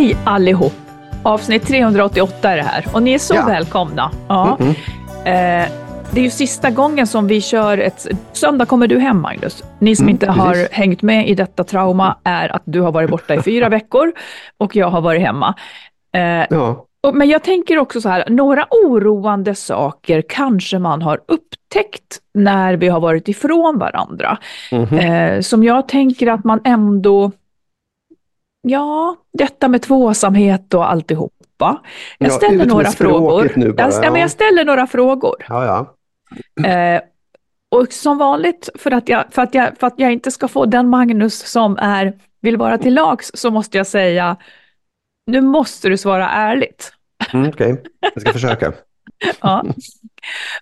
[0.00, 0.72] Hej allihop!
[1.22, 3.46] Avsnitt 388 är det här och ni är så Ja.
[3.46, 4.10] välkomna.
[4.28, 4.56] Ja.
[4.60, 4.74] Mm-mm.
[5.64, 5.68] Eh,
[6.12, 8.06] det är ju sista gången som vi kör ett...
[8.32, 9.64] Söndag kommer du hem Magnus.
[9.78, 10.70] Ni som Mm, inte har precis.
[10.72, 14.12] hängt med i detta trauma är att du har varit borta i fyra veckor
[14.58, 15.54] och jag har varit hemma.
[16.16, 16.84] Eh, Ja.
[17.06, 22.74] och, men jag tänker också så här, några oroande saker kanske man har upptäckt när
[22.76, 24.38] vi har varit ifrån varandra.
[24.72, 24.98] Mhm.
[24.98, 27.32] Eh, som jag tänker att man ändå,
[28.62, 31.80] ja, detta med tvåsamhet och alltihopa.
[32.18, 33.52] Jag Ja, ställer med några frågor.
[33.56, 34.20] nu bara, jag, ja, men ja.
[34.20, 35.34] jag ställer några frågor.
[35.48, 36.68] ja, ja.
[36.68, 37.00] Eh,
[37.70, 40.66] och som vanligt, för att, jag, för, att jag, för att jag inte ska få
[40.66, 44.36] den Magnus som är, vill vara till lags, så måste jag säga,
[45.26, 46.92] nu måste du svara ärligt.
[47.32, 47.82] Mm, Okej,
[48.14, 48.72] jag ska försöka.
[49.40, 49.64] Ja.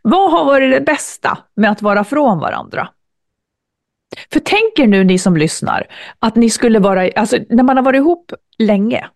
[0.02, 2.88] Vad har varit det bästa med att vara från varandra?
[4.32, 5.86] För tänker nu ni som lyssnar
[6.18, 9.06] att ni skulle vara, alltså när man har varit ihop länge,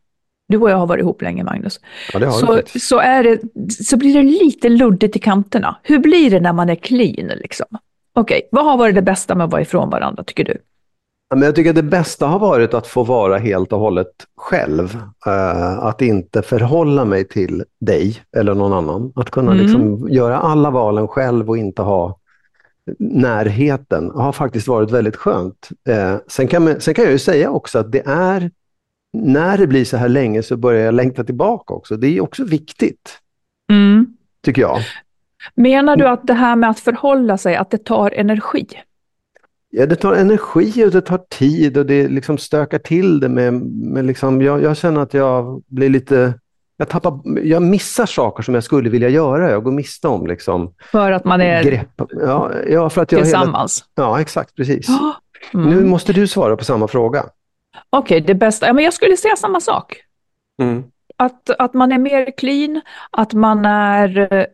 [0.49, 1.81] du och jag har varit ihop länge Magnus,
[2.13, 3.39] Ja, så, så, är det,
[3.73, 5.77] så blir det lite luddigt i kanterna.
[5.83, 7.67] Hur blir det när man är clean liksom?
[8.15, 10.59] Okej, vad har varit det bästa med att vara ifrån varandra tycker du?
[11.35, 14.99] Men jag tycker att det bästa har varit att få vara helt och hållet själv.
[15.27, 19.13] Eh, att inte förhålla mig till dig eller någon annan.
[19.17, 19.63] Att kunna Mm.
[19.63, 22.19] liksom göra alla valen själv och inte ha
[22.99, 25.69] närheten har faktiskt varit väldigt skönt.
[25.89, 28.51] Eh, sen, kan man, sen kan jag ju säga också att det är,
[29.13, 31.97] när det blir så här länge så börjar jag längta tillbaka också.
[31.97, 33.19] Det är också viktigt,
[34.45, 34.79] tycker jag.
[35.55, 38.67] Menar du att det här med att förhålla sig, att det tar energi?
[39.71, 43.55] Ja, det tar energi och det tar tid och det liksom stökar till det med,
[43.55, 46.35] med liksom, jag, jag känner att jag blir lite,
[46.83, 49.51] jag tappar, jag missar saker som jag skulle vilja göra.
[49.51, 52.01] Jag går miste om liksom För att man är grepp.
[52.11, 53.85] Ja, ja, för att jag hela, tillsammans?
[53.95, 54.89] ja, exakt, precis.
[55.55, 55.71] Mm.
[55.71, 57.25] Nu måste du svara på samma fråga.
[57.91, 58.67] Okej, det bästa.
[58.67, 59.97] Ja, men jag skulle säga samma sak.
[60.63, 60.85] Mm.
[61.17, 64.19] Att, att man är mer clean, att man är...
[64.35, 64.45] eh,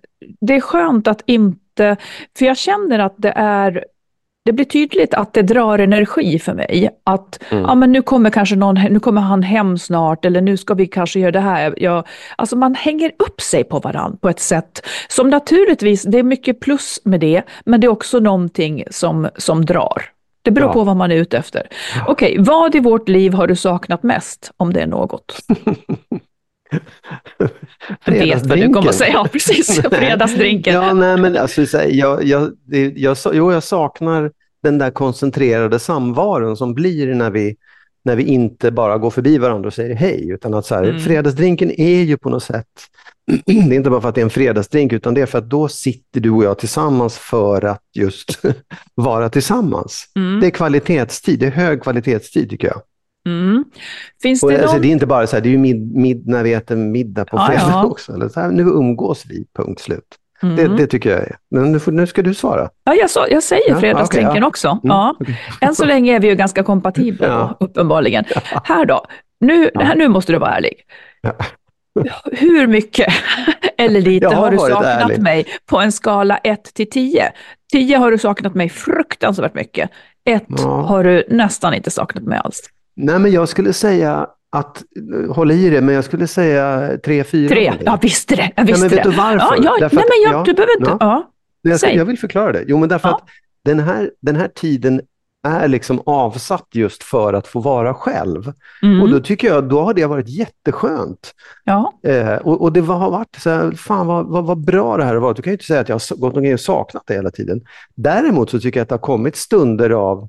[0.40, 1.96] Det är skönt att inte...
[2.38, 3.84] För jag känner att det är...
[4.48, 6.90] Det blir tydligt att det drar energi för mig.
[7.04, 7.64] Att Mm.
[7.64, 10.86] ja, men nu kommer kanske någon, nu kommer han hem snart eller nu ska vi
[10.86, 11.74] kanske göra det här.
[11.76, 16.22] Jag, alltså man hänger upp sig på varandra på ett sätt som naturligtvis, det är
[16.22, 20.02] mycket plus med det, men det är också någonting som, som drar.
[20.42, 20.72] Det beror Ja.
[20.72, 21.62] på vad man är ute efter.
[22.06, 25.36] Okej, vad i vårt liv har du saknat mest, om det är något?
[28.04, 29.12] du kommer säga.
[29.12, 29.80] Ja, precis.
[29.90, 30.74] Fredagsdrinken.
[30.74, 32.50] Ja, nej, men alltså, jag, jag,
[33.32, 34.30] jo, jag saknar
[34.68, 37.56] den där koncentrerade samvaron som blir när vi,
[38.04, 40.28] när vi inte bara går förbi varandra och säger hej.
[40.30, 41.00] Utan att så här, Mm.
[41.00, 42.66] Fredagsdrinken är ju på något sätt,
[43.46, 45.50] det är inte bara för att det är en fredagsdrink, utan det är för att
[45.50, 48.40] då sitter du och jag tillsammans för att just
[48.94, 50.04] vara tillsammans.
[50.16, 50.40] Mm.
[50.40, 52.82] Det är kvalitetstid, det är hög kvalitetstid tycker jag.
[53.26, 53.64] Mm.
[54.22, 54.82] Finns Och det alltså, någon...
[54.82, 57.24] det är inte bara så här, det är ju mid, mid, när vi äter middag
[57.24, 57.84] på Ja, fredag ja.
[57.86, 58.12] också.
[58.12, 60.16] Eller så här, nu umgås vi, punkt slut.
[60.42, 60.56] Mm.
[60.56, 61.36] Det, det tycker jag är.
[61.50, 62.68] Men nu, får, nu ska du svara.
[62.84, 64.46] Ja, jag, sa, jag säger Ja, fredagsdrinken okej, ja.
[64.46, 64.68] också.
[64.68, 65.14] Mm, Ja.
[65.60, 67.56] Än så länge är vi ju ganska kompatibla Ja.
[67.60, 68.24] uppenbarligen.
[68.64, 69.04] Här då,
[69.40, 70.74] nu, här, nu måste du vara ärlig.
[72.32, 73.12] Hur mycket
[73.78, 75.18] eller lite har har du saknat ärlig.
[75.22, 77.32] mig på en skala 1 till 10?
[77.72, 79.90] 10 har du saknat mig fruktansvärt mycket.
[80.24, 80.68] 1 Ja.
[80.82, 82.60] har du nästan inte saknat mig alls.
[82.96, 84.82] Nej, men jag skulle säga att,
[85.30, 87.48] håll i det, men jag skulle säga tre, fyra.
[87.48, 87.86] 3, någonting.
[87.86, 88.52] jag visste det.
[88.56, 89.10] Jag visste men vet det.
[89.10, 89.56] du varför?
[89.56, 90.90] Ja, ja, Därför nej, men jag, ja, du behöver inte...
[90.90, 90.96] ja.
[91.00, 91.30] Ja.
[91.62, 92.64] Jag, ska, jag vill förklara det.
[92.66, 93.14] Jo, men därför Ja.
[93.14, 93.24] att
[93.64, 95.00] den här, den här tiden
[95.46, 98.52] är liksom avsatt just för att få vara själv.
[98.82, 99.02] Mm.
[99.02, 101.32] Och då tycker jag, då har det varit jätteskönt.
[101.64, 101.92] ja.
[102.02, 105.14] Eh, och, och det har varit så här, fan vad, vad, vad bra det här
[105.14, 105.36] har varit.
[105.36, 107.60] Du kan ju inte säga att jag har gått omkring och saknat det hela tiden.
[107.94, 110.28] Däremot så tycker jag att det har kommit stunder av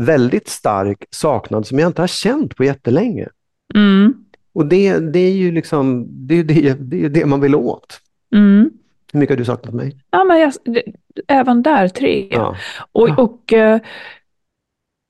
[0.00, 3.28] väldigt stark saknad som jag inte har känt på jättelänge.
[3.74, 4.14] Mm.
[4.54, 8.00] Och det, det är ju liksom, det det, det, är det man vill åt.
[8.34, 8.70] Mm.
[9.12, 9.96] Hur mycket har du saknat mig?
[10.10, 10.52] Ja, men jag,
[11.28, 12.28] även där tre.
[12.30, 12.56] Ja.
[12.92, 13.80] Och, och, eh,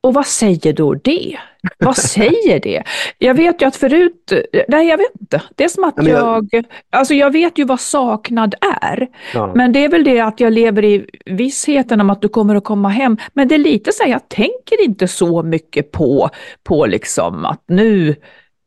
[0.02, 1.36] och vad säger då det?
[1.78, 2.82] Vad säger det?
[3.18, 4.32] Jag vet ju att förut,
[4.68, 5.42] nej jag vet inte.
[5.54, 9.08] Det är som att Ja, jag, jag- alltså jag vet ju vad saknad är.
[9.34, 9.52] Ja.
[9.54, 12.64] Men det är väl det att jag lever i vissheten om att du kommer att
[12.64, 13.16] komma hem.
[13.32, 16.30] Men det är lite så här, jag tänker inte så mycket på,
[16.62, 18.14] på liksom att nu,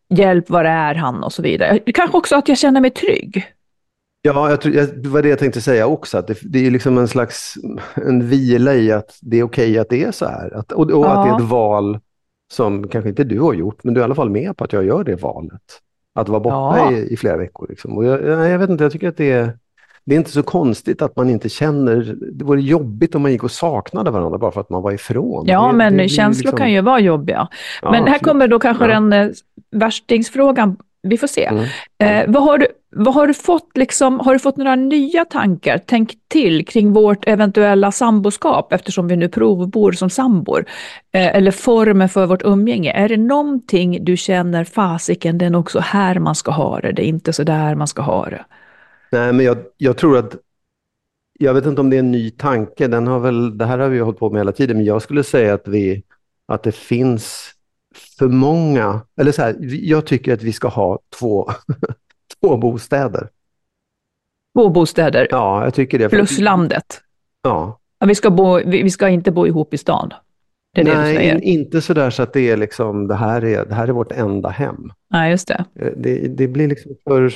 [0.09, 1.79] hjälp, var är han och så vidare.
[1.79, 3.45] Kanske också att jag känner mig trygg.
[4.21, 6.71] Ja, jag tror, jag, det var det jag tänkte säga också, att det, det är
[6.71, 7.53] liksom en slags
[7.95, 10.53] en vila i att det är okej att det är så här.
[10.57, 11.37] Att, och och att det är Ja.
[11.37, 11.99] ett val
[12.53, 14.73] som kanske inte du har gjort, men du är i alla fall med på att
[14.73, 15.61] jag gör det valet.
[16.15, 16.91] Att vara borta Ja.
[16.91, 17.67] i, i flera veckor.
[17.69, 17.97] Liksom.
[17.97, 19.57] Och jag jag vet inte, jag tycker att det är,
[20.05, 23.43] det är inte så konstigt att man inte känner, det vore jobbigt om man gick
[23.43, 25.45] och saknade varandra bara för att man var ifrån.
[25.47, 27.47] Ja, det, men det blir känslor liksom- kan ju vara jobbiga.
[27.81, 28.21] Ja, men här absolut.
[28.21, 28.89] kommer då kanske Ja.
[28.89, 29.27] den eh,
[29.71, 30.77] värstingsfrågan.
[31.07, 31.45] Vi får se.
[31.45, 31.65] Mm.
[32.03, 35.81] Eh, vad, har du, vad har du fått, liksom, har du fått några nya tankar,
[35.85, 40.65] tänk till kring vårt eventuella samboskap eftersom vi nu provbor som sambor?
[41.13, 42.91] Eh, eller formen för vårt umgänge.
[42.91, 46.91] Är det någonting du känner, fasiken, det är nog så här man ska ha det,
[46.91, 48.45] det är inte så där man ska ha det.
[49.15, 50.35] Nej, men jag, jag tror att,
[51.39, 53.89] jag vet inte om det är en ny tanke, den har väl, det här har
[53.89, 56.03] vi hållit på med hela tiden, men jag skulle säga att, vi,
[56.45, 57.51] att det finns
[58.19, 61.49] för många, eller så här, jag tycker att vi ska ha två,
[62.41, 63.29] två bostäder.
[64.57, 66.09] Två bostäder Ja, jag tycker det.
[66.09, 67.01] plus landet.
[67.41, 67.79] Ja.
[68.05, 70.13] Vi ska, bo, vi, ska inte bo ihop i stan.
[70.73, 73.65] Det det Nej, in, inte så där så att det är liksom, det här är,
[73.65, 74.91] det här är vårt enda hem.
[75.09, 75.65] Nej, just det.
[75.79, 77.33] Eh, Det, det blir liksom för...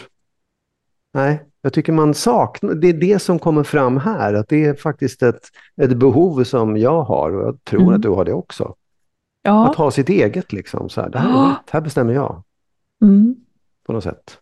[1.14, 2.74] Nej, jag tycker man saknar...
[2.74, 5.40] Det är det som kommer fram här, att det är faktiskt ett,
[5.82, 7.94] ett behov som jag har och jag tror Mm.
[7.94, 8.76] att du har det också.
[9.44, 9.70] Ja.
[9.70, 10.90] Att ha sitt eget liksom.
[10.90, 12.44] Så här, det här är mitt, här bestämmer jag
[13.04, 13.36] Mm.
[13.88, 14.38] på något sätt.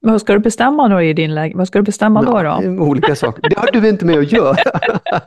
[0.00, 1.56] Vad ska du bestämma då i din lägenhet?
[1.58, 2.42] Vad ska du bestämma då?
[2.42, 2.82] Då?
[2.84, 3.48] olika saker.
[3.50, 4.56] Det har du inte med att göra.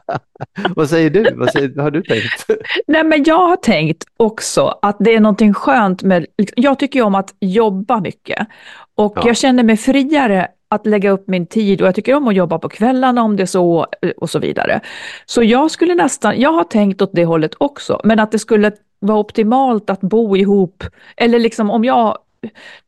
[0.75, 1.35] Vad säger du?
[1.35, 2.45] Vad, säger, har du tänkt?
[2.87, 6.25] Nej, men jag har tänkt också att det är någonting skönt med...
[6.55, 8.47] Jag tycker ju om att jobba mycket
[8.95, 9.23] och Ja.
[9.25, 12.59] jag känner mig friare att lägga upp min tid och jag tycker om att jobba
[12.59, 14.81] på kvällarna om det är så eh, och så vidare.
[15.25, 18.71] Så jag skulle nästan, jag har tänkt åt det hållet också, men att det skulle
[18.99, 20.83] vara optimalt att bo ihop,
[21.17, 22.17] eller liksom om jag,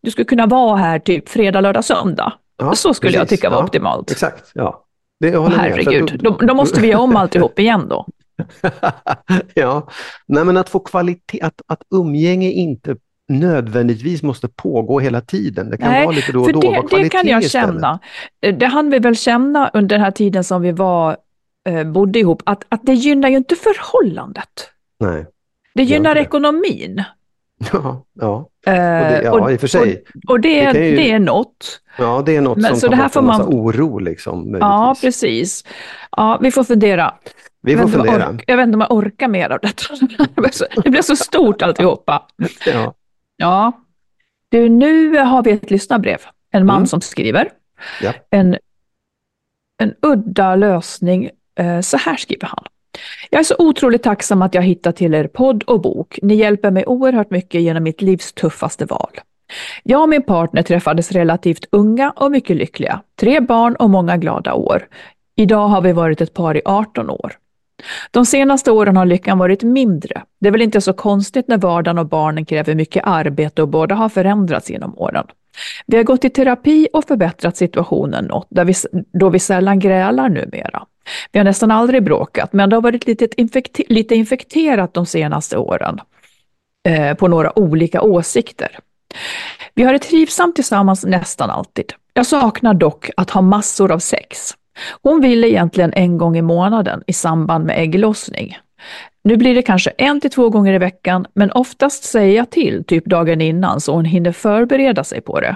[0.01, 2.33] du skulle kunna vara här typ fredag, lördag, söndag.
[2.57, 3.39] Ja, så skulle jag precis.
[3.39, 4.11] tycka var Ja, optimalt.
[4.11, 4.85] Exakt, ja.
[5.19, 5.65] Det, jag håller med.
[5.65, 8.07] Herregud, då, då måste vi göra om alltihop igen då.
[9.53, 9.87] ja,
[10.27, 12.95] nej men att få kvalitet, att, att umgänge inte
[13.39, 15.69] nödvändigtvis måste pågå hela tiden.
[15.69, 16.61] Det kan Nej, vara lite då och då.
[16.91, 17.99] det, det kan jag känna.
[18.45, 21.17] Eh, Det hann vi väl känna under den här tiden som vi var,
[21.69, 24.69] eh, bodde ihop, att, att det gynnar ju inte förhållandet.
[24.99, 25.25] Nej.
[25.75, 26.21] Det gynnar det.
[26.21, 27.03] ekonomin.
[27.73, 28.49] Ja, ja.
[28.67, 30.03] Eh, det- ja, i och för sig.
[30.27, 31.81] Och, och det, Det kan ju- det är något.
[31.97, 34.57] ja, det är något Men som så det här får man- oro liksom.
[34.59, 35.63] Ja, precis.
[36.17, 37.13] Ja, vi får fundera.
[37.61, 38.37] Vi får fundera.
[38.47, 39.83] Jag vet inte om jag orkar mer av detta.
[40.35, 42.23] Det det blir så stort alltihopa.
[42.73, 42.93] Ja.
[43.37, 43.71] Ja.
[44.49, 46.17] Du, nu har vi ett lyssnarbrev.
[46.51, 46.87] En man Mm.
[46.87, 47.49] som skriver.
[48.01, 48.13] Ja.
[48.29, 48.57] En,
[49.77, 51.29] en udda lösning.
[51.59, 52.63] Eh, Så här skriver han.
[53.29, 56.19] Jag är så otroligt tacksam att jag hittat till er podd och bok.
[56.21, 59.09] Ni hjälper mig oerhört mycket genom mitt livs tuffaste val.
[59.83, 63.01] Jag och min partner träffades relativt unga och mycket lyckliga.
[63.19, 64.87] Tre barn och många glada år.
[65.35, 67.33] Idag har vi varit ett par i 18 år.
[68.11, 70.23] De senaste åren har lyckan varit mindre.
[70.39, 73.95] Det är väl inte så konstigt när vardagen och barnen kräver mycket arbete och båda
[73.95, 75.25] har förändrats genom åren.
[75.85, 78.73] Vi har gått i terapi och förbättrat situationen något, där vi,
[79.13, 80.85] då vi sällan grälar numera.
[81.31, 85.57] Vi har nästan aldrig bråkat, men det har varit lite, infekte, lite infekterat de senaste
[85.57, 85.99] åren
[86.87, 88.79] eh, på några olika åsikter.
[89.73, 91.93] Vi har det trivsamt tillsammans nästan alltid.
[92.13, 94.53] Jag saknar dock att ha massor av sex.
[95.01, 98.57] Hon ville egentligen en gång i månaden i samband med ägglossning.
[99.23, 102.83] Nu blir det kanske en till två gånger i veckan, men oftast säger jag till
[102.83, 105.55] typ dagen innan så hon hinner förbereda sig på det.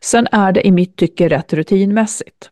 [0.00, 2.50] Sen är det i mitt tycke rätt rutinmässigt.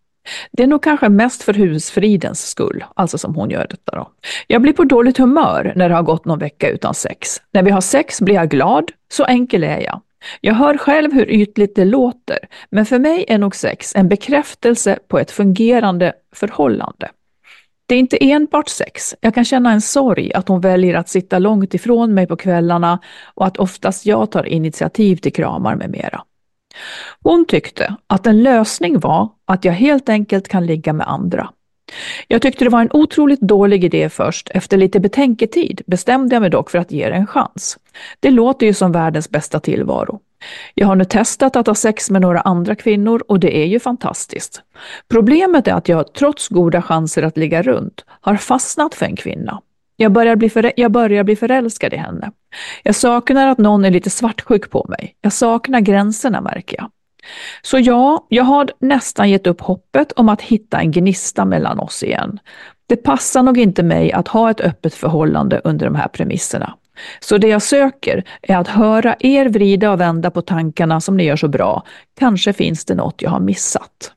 [0.52, 4.10] Det är nog kanske mest för husfridens skull, alltså som hon gör detta då.
[4.46, 7.28] Jag blir på dåligt humör när det har gått någon vecka utan sex.
[7.52, 10.00] När vi har sex blir jag glad, så enkel är jag.
[10.40, 12.38] Jag hör själv hur ytligt det låter,
[12.70, 17.10] men för mig är nog sex en bekräftelse på ett fungerande förhållande.
[17.86, 19.14] Det är inte enbart sex.
[19.20, 22.98] Jag kan känna en sorg att hon väljer att sitta långt ifrån mig på kvällarna
[23.34, 26.24] och att oftast jag tar initiativ till kramar med mera.
[27.22, 31.50] Hon tyckte att en lösning var att jag helt enkelt kan ligga med andra.
[32.28, 34.50] Jag tyckte det var en otroligt dålig idé först.
[34.54, 37.78] Efter lite betänketid bestämde jag mig dock för att ge det en chans.
[38.20, 40.20] Det låter ju som världens bästa tillvaro.
[40.74, 43.80] Jag har nu testat att ha sex med några andra kvinnor och det är ju
[43.80, 44.62] fantastiskt.
[45.08, 49.60] Problemet är att jag trots goda chanser att ligga runt har fastnat för en kvinna.
[49.96, 52.32] Jag börjar, bli för, jag börjar bli förälskad i henne.
[52.82, 55.16] Jag saknar att någon är lite svartsjuk på mig.
[55.20, 56.90] Jag saknar gränserna märker jag.
[57.62, 62.02] Så ja, jag har nästan gett upp hoppet om att hitta en gnista mellan oss
[62.02, 62.38] igen.
[62.86, 66.74] Det passar nog inte mig att ha ett öppet förhållande under de här premisserna.
[67.20, 71.24] Så det jag söker är att höra er vrida och vända på tankarna som ni
[71.24, 71.82] gör så bra.
[72.18, 74.12] Kanske finns det något jag har missat.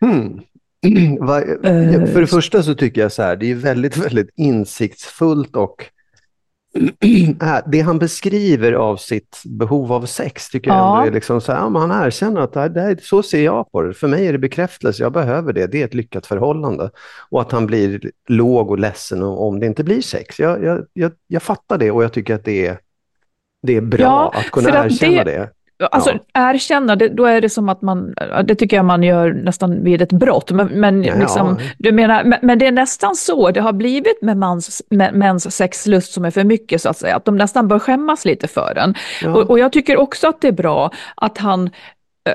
[0.00, 0.40] Hmm.
[2.12, 5.84] För det första så tycker jag så här, det är väldigt, väldigt insiktsfullt och
[7.66, 11.58] det han beskriver av sitt behov av sex tycker jag ändå är liksom så här,
[11.58, 13.94] ja, han erkänner att det här, så ser jag på det.
[13.94, 16.90] För mig är det bekräftelse, jag behöver det, det är ett lyckat förhållande.
[17.30, 20.38] Och att han blir låg och ledsen om det inte blir sex.
[20.40, 22.78] Jag, jag, jag, jag fattar det och jag tycker att det är,
[23.62, 25.50] det är bra ja, att kunna att erkänna det, det.
[25.90, 26.50] Alltså ja.
[26.50, 30.02] erkänna, det, då är det som att man, det tycker jag man gör nästan vid
[30.02, 30.50] ett brott.
[30.50, 34.22] Men, men, ja, liksom, du menar, men, men, det är nästan så det har blivit
[34.22, 37.68] med mans, med, mäns sexlust som är för mycket så att säga, att de nästan
[37.68, 38.94] bör skämmas lite för den.
[39.34, 41.70] Och, och, jag tycker också att det är bra att han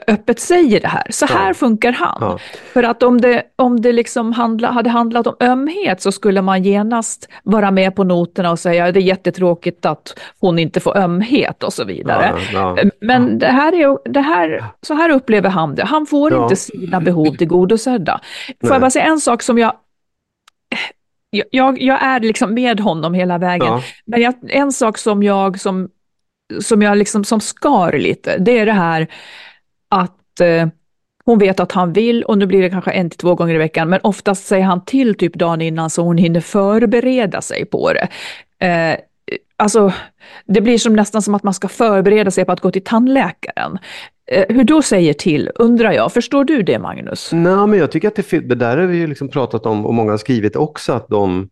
[0.07, 1.07] öppet säger det här.
[1.09, 1.53] Så här ja.
[1.53, 2.17] funkar han.
[2.21, 2.39] Ja.
[2.73, 6.63] För att om det, om det liksom handla, hade handlat om ömhet så skulle man
[6.63, 10.97] genast vara med på noterna och säga att det är jättetråkigt att hon inte får
[10.97, 12.35] ömhet och så vidare.
[12.53, 15.83] Ja, Men det här är, det här, så här upplever han det.
[15.85, 18.21] Han får inte sina behov tillgodosedda.
[18.61, 19.73] Får jag bara säga en sak som jag
[21.51, 23.81] jag, jag är liksom med honom hela vägen.
[24.05, 25.89] Men jag, en sak som jag som,
[26.61, 29.07] som jag liksom som skar lite, det är det här
[29.93, 30.67] att eh,
[31.25, 33.57] hon vet att han vill och nu blir det kanske en till två gånger i
[33.57, 37.93] veckan, men oftast säger han till typ dagen innan så hon hinner förbereda sig på
[37.93, 38.07] det.
[38.67, 38.97] Eh,
[39.57, 39.93] alltså,
[40.45, 43.77] det blir som nästan som att man ska förbereda sig på att gå till tandläkaren.
[44.31, 46.13] Eh, hur då säger till, undrar jag.
[46.13, 47.29] Förstår du det, Magnus?
[47.33, 49.93] Nej, men jag tycker att det, det där har vi ju liksom pratat om och
[49.93, 51.49] många har skrivit också, att de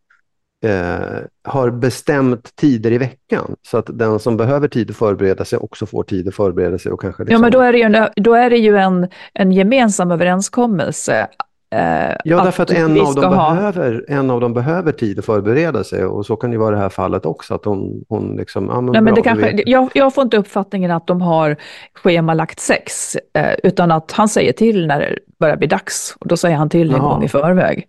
[0.63, 3.55] eh, har bestämt tider i veckan.
[3.61, 6.91] Så att den som behöver tid att förbereda sig också får tid att förbereda sig.
[6.91, 7.33] Och kanske liksom...
[7.33, 11.27] Ja, men då är det ju en, då är det ju en, en gemensam överenskommelse.
[11.75, 13.53] Eh, ja, därför att, en av, dem ha...
[13.53, 16.75] behöver, en av dem behöver tid att förbereda sig och så kan det vara i
[16.75, 17.53] det här fallet också.
[17.53, 20.91] Att hon, hon liksom, ja, men Nej, men det kanske, jag, jag får inte uppfattningen
[20.91, 21.55] att de har
[21.93, 26.37] schemalagt sex, eh, utan att han säger till när det börjar bli dags och då
[26.37, 27.87] säger han till en gång i förväg.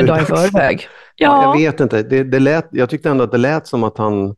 [0.00, 0.88] En dag i förväg.
[1.16, 1.42] Ja.
[1.42, 2.02] jag vet inte.
[2.02, 4.34] Det, det lät, jag tyckte ändå att det lät som att han...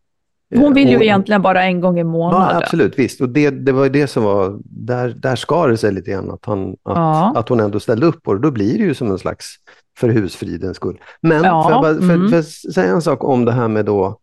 [0.54, 2.48] Hon vill ju egentligen bara en gång i månaden.
[2.50, 3.20] Ja, absolut, visst.
[3.20, 6.44] Och det, det var det som var, där, där skar det sig lite grann, att,
[6.46, 7.32] han, att, ja.
[7.36, 8.40] att hon ändå ställde upp på det.
[8.40, 9.54] Då blir det ju som en slags
[9.98, 11.00] för husfridens skull.
[11.20, 11.62] Men ja.
[11.62, 12.28] för, jag bara, för, mm.
[12.30, 14.18] för att säga en sak om det här med då,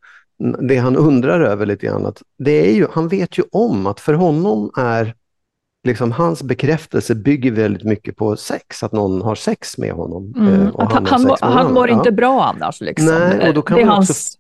[0.59, 3.99] det han undrar över lite grann, att det är ju, han vet ju om att
[3.99, 5.15] för honom är
[5.83, 10.33] liksom, hans bekräftelse bygger väldigt mycket på sex, att någon har sex med honom.
[10.37, 10.61] Mm.
[10.61, 12.81] Eh, och han, han, han mår inte bra annars.
[12.81, 13.07] Liksom.
[13.07, 14.09] Nej, och då kan, man hans...
[14.09, 14.37] också,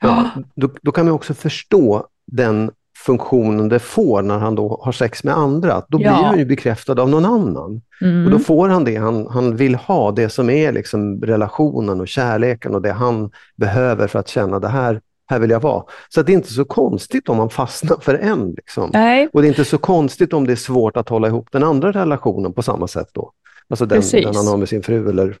[0.00, 2.70] ja, då, då kan man också förstå den
[3.04, 5.82] funktionen det får när han då har sex med andra.
[5.88, 7.82] Då blir han ju bekräftad av någon annan.
[8.00, 8.24] Mm.
[8.24, 12.08] Och då får han det han, han vill ha, det som är liksom relationen och
[12.08, 15.84] kärleken och det han behöver för att känna det här här vill jag vara.
[16.08, 18.50] Så det är inte så konstigt om man fastnar för en.
[18.50, 18.90] Liksom.
[18.92, 19.28] Nej.
[19.32, 21.92] Och det är inte så konstigt om det är svårt att hålla ihop den andra
[21.92, 23.32] relationen på samma sätt då.
[23.68, 25.36] Alltså den, den han har med sin fru eller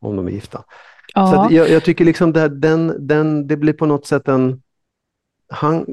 [0.00, 0.64] om de är gifta.
[1.14, 1.48] Ja.
[1.48, 4.62] Så jag, jag, tycker liksom det, den, den, det blir på något sätt en...
[5.48, 5.86] Han,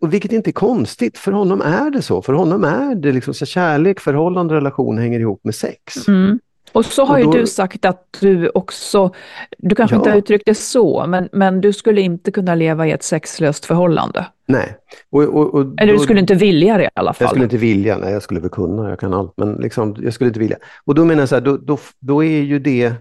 [0.00, 2.22] vilket inte är konstigt, för honom är det så.
[2.22, 6.08] För honom är det liksom så kärlek, förhållande, relation hänger ihop med sex.
[6.08, 6.38] Mm.
[6.76, 9.14] Och så har och då, ju du sagt att du också,
[9.58, 10.00] du kanske ja.
[10.00, 13.64] inte har uttryckt det så, men, men du skulle inte kunna leva i ett sexlöst
[13.64, 14.26] förhållande.
[14.46, 14.76] Nej.
[15.10, 17.24] Och, och, och Eller du skulle inte vilja det i alla fall?
[17.24, 20.14] Jag skulle inte vilja, nej jag skulle väl kunna, jag kan allt, men liksom, jag
[20.14, 20.56] skulle inte vilja.
[20.84, 22.92] Och då menar jag så här, då, då, då är ju det,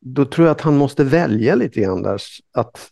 [0.00, 2.20] då tror jag att han måste välja lite grann där,
[2.54, 2.90] att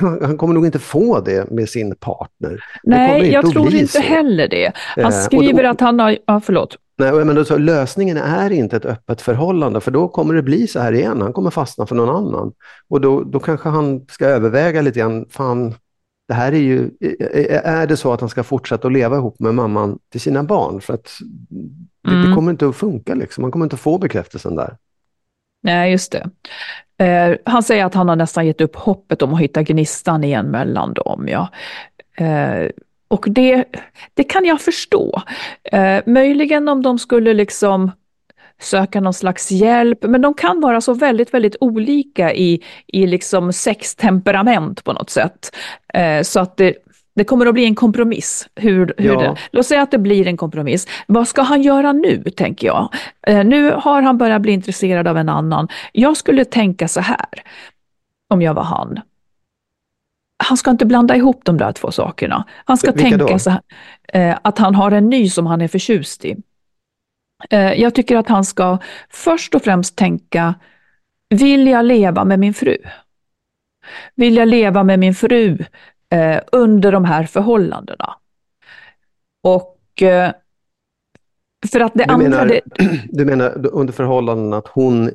[0.22, 2.64] han kommer nog inte få det med sin partner.
[2.82, 4.00] Nej, jag tror inte så.
[4.00, 4.72] heller det.
[4.96, 6.18] Han eh, skriver då, att han har...
[6.26, 6.78] Ja, förlåt.
[6.98, 10.80] Nej, men då, lösningen är inte ett öppet förhållande, för då kommer det bli så
[10.80, 11.20] här igen.
[11.22, 12.52] Han kommer fastna för någon annan.
[12.88, 15.74] Och då, då kanske han ska överväga lite grann, fan,
[16.28, 16.90] det här är ju,
[17.64, 20.80] är det så att han ska fortsätta att leva ihop med mamman till sina barn?
[20.80, 21.10] För att
[22.04, 22.28] det, mm.
[22.28, 23.44] det kommer inte att funka, liksom.
[23.44, 24.76] han kommer inte att få bekräftelsen där.
[25.62, 26.30] Nej, just det.
[27.04, 30.46] Eh, han säger att han har nästan gett upp hoppet om att hitta gnistan igen
[30.46, 31.28] mellan dem.
[31.28, 31.48] Ja.
[32.24, 32.70] Eh,
[33.08, 33.64] och det,
[34.14, 35.22] det kan jag förstå.
[35.72, 37.90] Eh, möjligen om de skulle liksom
[38.60, 43.52] söka någon slags hjälp, men de kan vara så väldigt, väldigt olika i, i liksom
[43.52, 45.56] sextemperament på något sätt.
[45.94, 46.74] Eh, så att det,
[47.14, 48.48] det kommer att bli en kompromiss.
[48.56, 49.20] Hur, hur ja.
[49.20, 50.88] det, låt säga att det blir en kompromiss.
[51.06, 52.94] Vad ska han göra nu, tänker jag?
[53.26, 55.68] Eh, nu har han börjat bli intresserad av en annan.
[55.92, 57.42] Jag skulle tänka så här,
[58.30, 59.00] om jag var han.
[60.48, 62.44] Han ska inte blanda ihop de där två sakerna.
[62.64, 63.60] Han ska Vilka tänka så här,
[64.08, 66.36] eh, att han har en ny som han är förtjust i.
[67.50, 68.78] Eh, jag tycker att han ska
[69.10, 70.54] först och främst tänka,
[71.28, 72.76] vill jag leva med min fru?
[74.14, 75.58] Vill jag leva med min fru
[76.10, 78.14] eh, under de här förhållandena?
[79.42, 80.02] Och
[81.72, 82.28] för att det du andra...
[82.28, 82.60] Menar, det...
[83.08, 85.10] Du menar under förhållanden att hon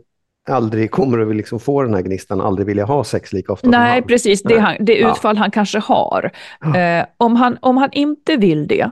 [0.49, 4.01] aldrig kommer att liksom få den här gnistan, aldrig vilja ha sex lika ofta Nej,
[4.01, 4.43] precis.
[4.43, 5.41] Det, han, det utfall ja.
[5.41, 6.31] han kanske har.
[6.59, 6.77] Ja.
[6.77, 8.91] Eh, om, han, om han inte vill det,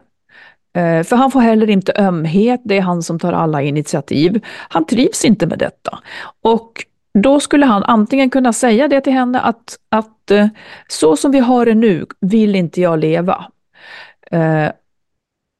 [0.73, 4.45] Eh, för han får heller inte ömhet, det är han som tar alla initiativ.
[4.69, 5.99] Han trivs inte med detta.
[6.43, 10.47] Och då skulle han antingen kunna säga det till henne att, att eh,
[10.87, 13.45] så som vi har det nu vill inte jag leva.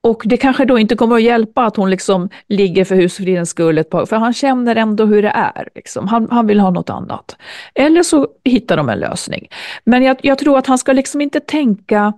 [0.04, 3.78] Och det kanske då inte kommer att hjälpa att hon liksom ligger för husfridens skull
[3.78, 5.68] ett par, för han känner ändå hur det är.
[5.76, 6.08] Liksom.
[6.08, 7.38] Han, han vill ha något annat.
[7.76, 9.48] Eller så hittar de en lösning.
[9.84, 12.14] Men jag, jag tror att han ska liksom inte tänka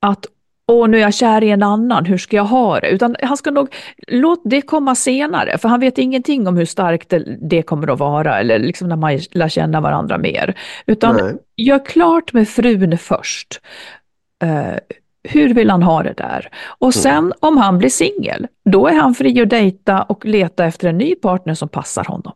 [0.00, 0.26] att
[0.66, 2.88] åh nu är jag kär i en annan, hur ska jag ha det?
[2.88, 3.74] Utan han ska nog,
[4.08, 7.98] låt det komma senare, för han vet ingenting om hur starkt det, det kommer att
[7.98, 10.54] vara, eller liksom när man lär känna varandra mer.
[10.86, 11.34] Utan Nej.
[11.56, 13.60] gör klart med frun först.
[14.44, 14.76] Uh,
[15.22, 16.48] hur vill han ha det där?
[16.78, 17.02] Och mm.
[17.02, 17.32] sen mm.
[17.40, 21.14] om han blir singel, då är han fri att dejta och leta efter en ny
[21.14, 22.32] partner som passar honom.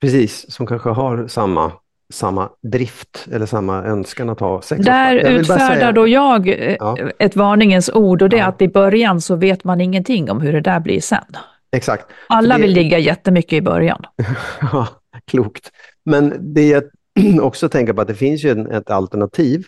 [0.00, 1.72] Precis, som kanske har samma
[2.12, 4.84] samma drift eller samma önskan att ha sex.
[4.84, 5.92] Där utfärdar säga...
[5.92, 6.98] då jag eh, ja.
[7.18, 8.46] ett varningens ord och det är ja.
[8.46, 11.24] att i början så vet man ingenting om hur det där blir sen.
[11.72, 12.06] Exakt.
[12.28, 12.62] Alla det...
[12.62, 14.02] vill ligga jättemycket i början.
[14.60, 14.88] ja,
[15.24, 15.70] klokt.
[16.04, 16.82] Men det jag
[17.40, 19.66] också tänker på att det finns ju ett alternativ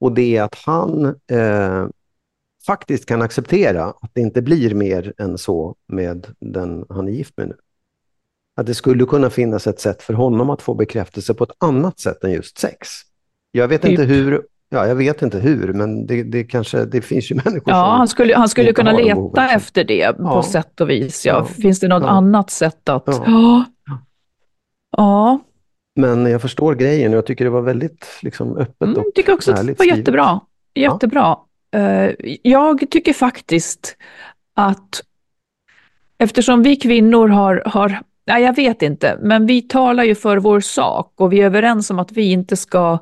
[0.00, 1.86] och det är att han eh,
[2.66, 7.36] faktiskt kan acceptera att det inte blir mer än så med den han är gift
[7.36, 7.56] med nu
[8.56, 12.00] att det skulle kunna finnas ett sätt för honom att få bekräftelse på ett annat
[12.00, 12.88] sätt än just sex.
[13.50, 13.90] Jag vet typ.
[13.90, 17.62] inte hur, ja, jag vet inte hur, men det, det kanske, det finns ju människor
[17.66, 17.98] ja, som...
[17.98, 20.42] Han skulle, han skulle kunna leta efter det på ja.
[20.42, 21.26] sätt och vis.
[21.26, 21.32] Ja.
[21.32, 21.44] ja.
[21.44, 23.04] Finns det något annat sätt att...
[23.06, 23.64] Ja.
[24.96, 25.40] ja.
[25.98, 29.14] Men jag förstår grejen och jag tycker det var väldigt liksom, öppet mm, och Jag
[29.14, 30.40] tycker också att det var jättebra.
[30.74, 31.36] Jättebra.
[31.76, 32.10] Eh,
[32.42, 33.96] jag tycker faktiskt
[34.54, 35.02] att
[36.18, 40.60] eftersom vi kvinnor har, har nej jag vet inte, men vi talar ju för vår
[40.60, 42.98] sak och vi är överens om att vi inte ska,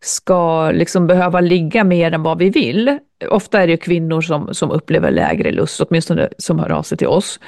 [0.00, 2.98] ska liksom behöva ligga mer än vad vi vill.
[3.30, 7.06] Ofta är det kvinnor som, som upplever lägre lust, åtminstone som hör av sig till
[7.06, 7.40] oss.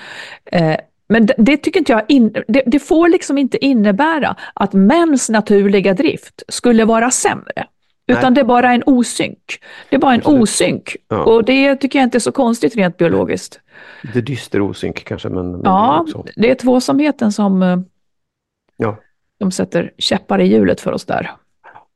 [0.44, 0.77] Eh,
[1.09, 5.29] men det, det, tycker inte jag, in, det, det, får liksom inte innebära att mäns
[5.29, 7.66] naturliga drift skulle vara sämre.
[8.18, 9.61] Utan det är bara en osynk.
[9.88, 10.42] Det är bara en Absolut.
[10.42, 10.96] osynk.
[11.09, 11.25] Ja.
[11.25, 13.61] Och det tycker jag inte är så konstigt rent biologiskt.
[14.03, 15.53] Lite dyster osynk kanske, men...
[15.53, 17.79] men ja, det är, det är tvåsamheten som, eh,
[18.77, 18.96] ja.
[19.38, 21.31] som sätter käppar i hjulet för oss där,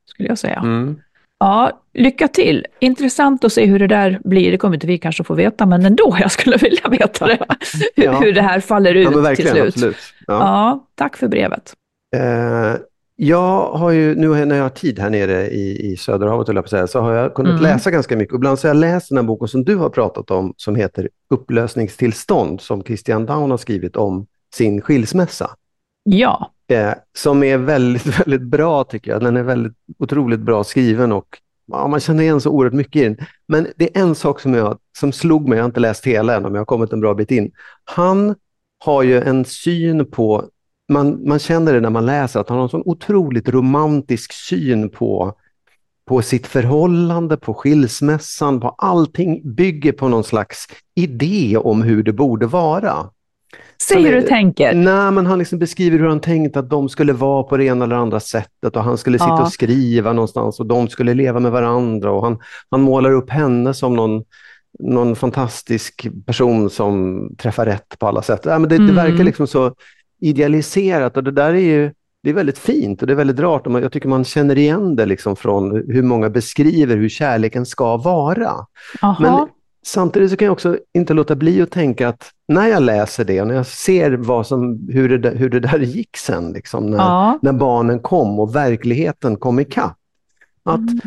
[0.05, 0.59] skulle jag säga.
[0.59, 0.99] Mm.
[1.39, 2.65] Ja, lycka till.
[2.79, 4.51] Intressant att se hur det där blir.
[4.51, 7.45] Det kommer inte vi kanske få veta, men ändå, jag skulle vilja veta det.
[7.95, 8.19] hur, ja.
[8.19, 9.97] hur det här faller ut ja, till slut.
[10.27, 10.33] Ja.
[10.33, 10.87] ja.
[10.95, 11.73] tack för brevet.
[12.15, 12.75] Eh,
[13.15, 16.99] jag har ju, nu när jag har tid här nere i, i Söderhavet, säga, så
[16.99, 17.63] har jag kunnat mm.
[17.63, 18.35] läsa ganska mycket.
[18.35, 21.09] Ibland så har jag läst den här boken som du har pratat om, som heter
[21.29, 25.49] Upplösningstillstånd, som Christian Down har skrivit om sin skilsmässa.
[26.03, 26.51] Ja.
[26.67, 29.21] Eh, som är väldigt, väldigt bra tycker jag.
[29.21, 33.03] Den är väldigt otroligt bra skriven och ja, man känner igen så oerhört mycket i
[33.03, 33.17] den.
[33.47, 36.35] Men det är en sak som, jag, som slog mig, jag har inte läst hela
[36.35, 37.51] än, men jag har kommit en bra bit in.
[37.83, 38.35] Han
[38.85, 40.49] har ju en syn på
[40.89, 44.89] man, man känner det när man läser, att han har en sån otroligt romantisk syn
[44.89, 45.33] på,
[46.07, 52.13] på sitt förhållande, på skilsmässan, på allting bygger på någon slags idé om hur det
[52.13, 52.93] borde vara.
[53.87, 54.73] Säg hur du tänker.
[54.73, 57.85] Nej, men han liksom beskriver hur han tänkte att de skulle vara på det ena
[57.85, 59.41] eller andra sättet och han skulle sitta Ja.
[59.43, 62.37] och skriva någonstans och de skulle leva med varandra och han,
[62.69, 64.23] han målar upp henne som någon,
[64.79, 68.41] någon fantastisk person som träffar rätt på alla sätt.
[68.45, 68.95] Ja, men det, det Mm.
[68.95, 69.73] verkar liksom så
[70.21, 71.91] idealiserat och det där är ju
[72.23, 74.95] det är väldigt fint och det är väldigt rart och jag tycker man känner igen
[74.95, 78.51] det liksom från hur många beskriver hur kärleken ska vara.
[79.01, 79.17] Jaha.
[79.19, 79.47] Men
[79.85, 83.45] samtidigt så kan jag också inte låta bli att tänka att när jag läser det,
[83.45, 87.39] när jag ser vad som, hur, det, hur det där gick sen, liksom, när, Ja.
[87.41, 89.97] när barnen kom och verkligheten kom ikapp.
[90.63, 90.99] Att Mm.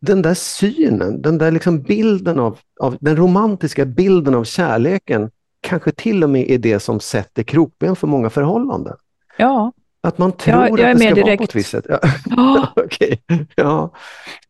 [0.00, 5.30] den där synen, den där liksom bilden av, av, den romantiska bilden av kärleken
[5.66, 8.96] kanske till och med är det som sätter krokben för många förhållanden.
[9.38, 9.72] Ja.
[10.00, 11.42] Att man tror Ja, att det ska vara på direkt.
[11.42, 11.86] ett visst sätt.
[11.88, 11.98] Ja.
[12.26, 12.72] Ja.
[12.76, 13.22] Okej,
[13.54, 13.90] ja.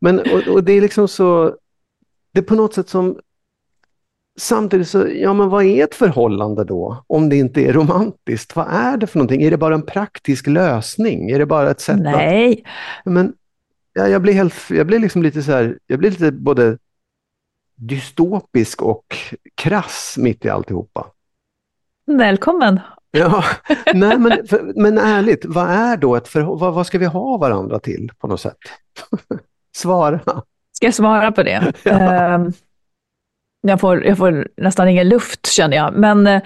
[0.01, 1.55] Men och, och det är liksom så,
[2.33, 3.19] det är på något sätt som,
[4.39, 7.05] samtidigt så, ja men vad är ett förhållande då?
[7.07, 9.43] Om det inte är romantiskt, vad är det för någonting?
[9.43, 11.31] Är det bara en praktisk lösning?
[11.31, 12.03] Är det bara ett sätt att...
[12.03, 12.65] Nej.
[13.05, 13.33] Men
[13.93, 16.79] ja, jag blir helt, jag blir liksom lite så här, jag blir lite både
[17.77, 19.05] dystopisk och
[19.55, 21.07] krass mitt i alltihopa.
[22.07, 22.81] Välkommen.
[23.11, 23.45] Ja,
[23.95, 26.65] nej men, men ärligt, vad är då ett förhållande?
[26.65, 28.59] Vad, vad ska vi ha varandra till på något sätt?
[29.77, 30.21] Svara.
[30.73, 31.73] Ska jag svara på det?
[31.83, 31.91] Ja.
[31.93, 32.53] Ehm,
[33.61, 35.95] jag, får, jag får nästan ingen luft känner jag.
[35.95, 36.43] Men eh,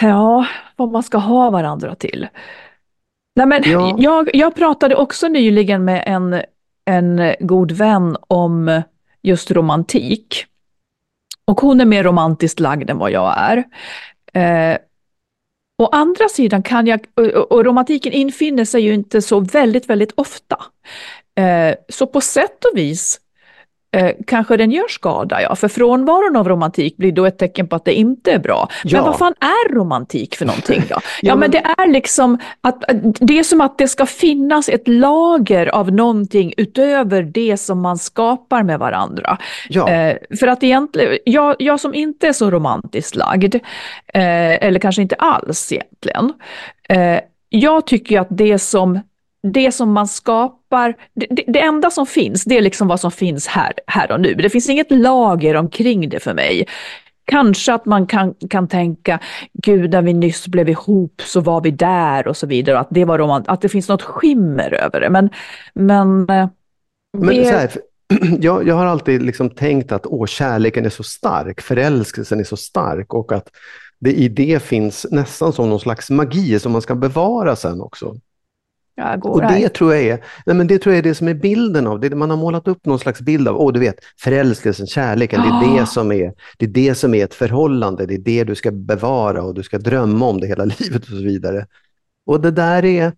[0.00, 2.28] ja, vad man ska ha varandra till.
[3.36, 3.96] Nej, men Ja.
[3.98, 6.42] jag, jag pratade också nyligen med en,
[6.84, 8.82] en god vän om
[9.22, 10.46] just romantik.
[11.44, 13.64] Och hon är mer romantiskt lagd än vad jag är.
[14.32, 14.78] Eh,
[15.80, 20.12] Å andra sidan kan jag, och, och romantiken infinner sig ju inte så väldigt, väldigt
[20.14, 20.56] ofta.
[21.34, 23.20] Eh, så på sätt och vis
[23.96, 25.54] eh, kanske den gör skada, ja.
[25.56, 28.68] För frånvaron av romantik blir då ett tecken på att det inte är bra.
[28.84, 28.96] Ja.
[28.96, 30.94] Men vad fan är romantik för någonting då?
[31.22, 34.68] ja, Ja, men det är liksom att, att det är som att det ska finnas
[34.68, 39.38] ett lager av någonting utöver det som man skapar med varandra.
[39.68, 44.80] Ja, Eh, för att egentligen, jag, jag som inte är så romantiskt lagd, eh, eller
[44.80, 46.32] kanske inte alls egentligen,
[46.88, 49.00] eh, jag tycker att det som,
[49.42, 53.46] det som man skapar, det, det, enda som finns, det är liksom vad som finns
[53.46, 54.34] här, här och nu.
[54.34, 56.66] Det finns inget lager omkring det för mig.
[57.24, 59.18] Kanske att man kan, kan tänka,
[59.52, 63.04] gud när vi nyss blev ihop så var vi där och så vidare, att det,
[63.04, 65.10] var romant- att det finns något skimmer över det.
[65.10, 65.30] Men,
[65.74, 66.48] men, eh,
[67.18, 67.70] men det, så här,
[68.40, 72.56] jag, jag har alltid liksom tänkt att åh, kärleken är så stark, förälskelsen är så
[72.56, 73.48] stark och att
[73.98, 78.16] det i det finns nästan som någon slags magi som man ska bevara sen också.
[79.00, 79.60] Jag går Och här.
[79.60, 82.00] det tror jag är, nej men det tror jag är det som är bilden av
[82.00, 82.14] det.
[82.14, 85.74] Man har målat upp någon slags bild av, åh du vet, förälskelsen, kärleken, det är
[85.76, 85.80] Ah.
[85.80, 88.70] det som är, det är det som är ett förhållande, det är det du ska
[88.70, 91.66] bevara och du ska drömma om det hela livet och så vidare.
[92.26, 93.12] Och det där är,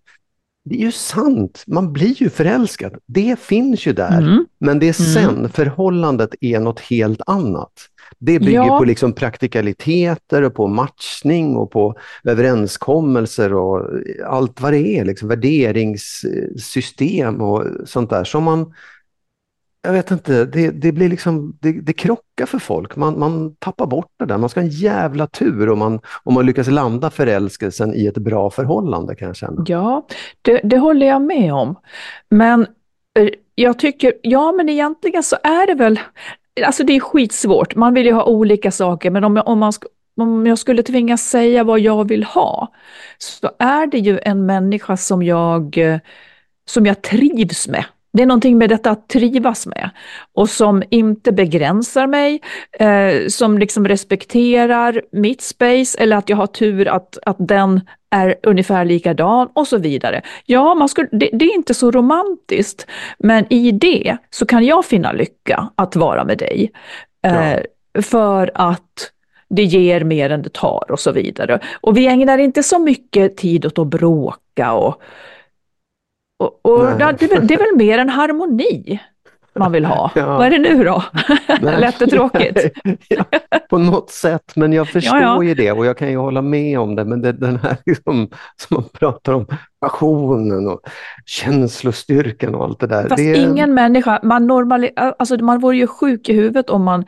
[0.65, 2.95] det är ju sant, man blir ju förälskad.
[3.05, 4.21] Det finns ju där.
[4.21, 4.45] Mm.
[4.59, 7.71] Men det är sen, förhållandet är något helt annat.
[8.19, 8.77] Det bygger Ja.
[8.79, 13.87] på liksom praktikaliteter och på matchning och på överenskommelser och
[14.25, 18.73] allt vad det är, liksom värderingssystem och sånt där som man,
[19.85, 22.95] jag vet inte, det, det blir liksom, det, det krockar för folk.
[22.95, 24.37] Man, man tappar bort det där.
[24.37, 28.17] Man ska ha en jävla tur om man, om man lyckas landa förälskelsen i ett
[28.17, 29.63] bra förhållande kan jag känna.
[29.67, 30.07] Ja,
[30.41, 31.75] det, det håller jag med om.
[32.29, 32.61] Men
[33.19, 35.99] eh, jag tycker, ja men egentligen så är det väl,
[36.65, 39.73] alltså det är skitsvårt, man vill ju ha olika saker, men om jag, om man
[40.17, 42.73] om jag skulle tvingas säga vad jag vill ha,
[43.17, 45.99] så är det ju en människa som jag, eh,
[46.65, 47.85] som jag trivs med.
[48.13, 49.89] Det är någonting med detta att trivas med
[50.33, 52.41] och som inte begränsar mig,
[52.79, 58.35] eh, som liksom respekterar mitt space eller att jag har tur att, att den är
[58.43, 60.21] ungefär likadan och så vidare.
[60.45, 62.87] Ja, man skulle, det, det är inte så romantiskt,
[63.19, 66.71] men i det så kan jag finna lycka att vara med dig.
[67.25, 67.59] Eh,
[68.03, 69.11] För att
[69.49, 71.59] det ger mer än det tar och så vidare.
[71.81, 75.01] Och vi ägnar inte så mycket tid åt att bråka och,
[76.43, 78.99] och, och det, är väl, det är väl mer en harmoni
[79.59, 80.11] man vill ha.
[80.15, 80.37] Ja.
[80.37, 81.03] Vad är det nu då?
[81.61, 81.79] Nej.
[81.79, 82.71] Lätt och tråkigt.
[83.07, 83.23] ja,
[83.69, 85.43] på något sätt, men jag förstår ja.
[85.43, 87.05] ju det och jag kan ju hålla med om det.
[87.05, 89.47] Men det, den här liksom, som man pratar om,
[89.81, 90.81] passionen och
[91.25, 93.09] känslostyrkan och allt det där.
[93.09, 97.05] Fast det, ingen människa, man, normali, alltså man vore ju sjuk i huvudet om man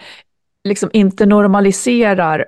[0.63, 2.45] liksom inte normaliserar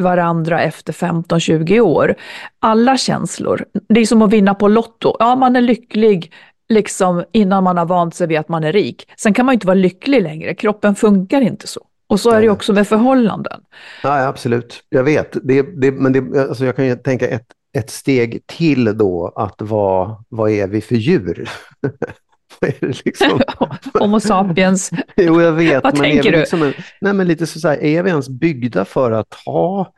[0.00, 2.14] varandra efter 15-20 år.
[2.58, 5.16] Alla känslor, det är som att vinna på Lotto.
[5.18, 6.32] Ja, man är lycklig
[6.68, 9.08] liksom innan man har vant sig vid att man är rik.
[9.16, 11.80] Sen kan man inte vara lycklig längre, kroppen funkar inte så.
[12.06, 13.60] Och så är det också med förhållanden.
[14.02, 14.84] Ja, absolut.
[14.88, 15.36] Jag vet.
[15.42, 17.46] Det, det, men det, alltså jag kan ju tänka ett,
[17.78, 21.50] ett steg till då att vad, vad är vi för djur?
[23.04, 23.40] liksom?
[23.98, 24.90] Homo sapiens.
[25.16, 25.84] jo, jag vet.
[25.84, 26.38] Vad men tänker är du?
[26.38, 29.92] Liksom en, nej, men lite så här, är vi ens byggda för att ha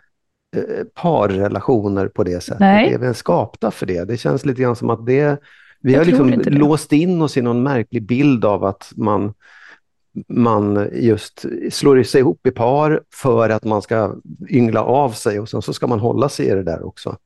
[0.57, 2.61] eh, parrelationer på det sättet?
[2.61, 2.93] Nej.
[2.93, 4.05] Är vi ens skapta för det?
[4.05, 5.41] Det känns lite grann som att det,
[5.81, 6.51] vi Jag har liksom det.
[6.51, 9.35] låst in oss i någon märklig bild av att man
[10.29, 14.15] man just slår sig ihop i par för att man ska
[14.49, 17.17] yngla av sig och sen så ska man hålla sig i det där också.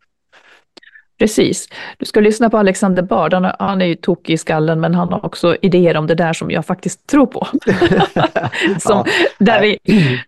[1.19, 1.69] Precis.
[1.99, 3.35] Du ska lyssna på Alexander Bard.
[3.35, 6.33] Han, han är ju tokig i skallen, men han har också idéer om det där
[6.33, 7.47] som jag faktiskt tror på.
[8.81, 9.05] som, Ja,
[9.39, 9.79] där vi,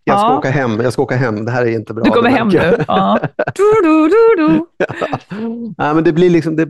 [0.05, 2.05] Jag ska ja, åka hem, jag ska åka hem, det här är inte bra.
[2.05, 2.76] du kommer hem nu.
[2.88, 3.18] Ja.
[3.55, 4.66] Du, du, du, du.
[5.79, 6.64] Nej, men det blir liksom, det,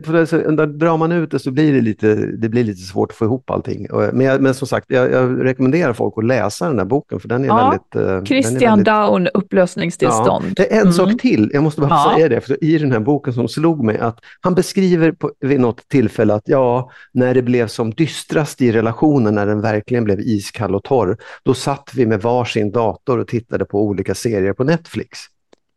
[0.65, 3.49] drar man ut det så blir det lite, det blir lite svårt att få ihop
[3.49, 3.87] allting.
[4.13, 7.27] Men, jag, men som sagt, jag, jag rekommenderar folk att läsa den här boken för
[7.27, 7.95] den är Ja, väldigt...
[7.95, 10.45] eh, den är Christian väldigt, Down, upplösningstillstånd.
[10.47, 10.93] Ja, det är en Mm.
[10.93, 12.13] sak till, jag måste bara Ja.
[12.15, 15.59] säga det, för i den här boken som slog mig att han beskriver på, vid
[15.59, 20.19] något tillfälle att ja, när det blev som dystrast i relationen, när den verkligen blev
[20.19, 24.63] iskall och torr, då satt vi med varsin dator och tittade på olika serier på
[24.63, 25.19] Netflix.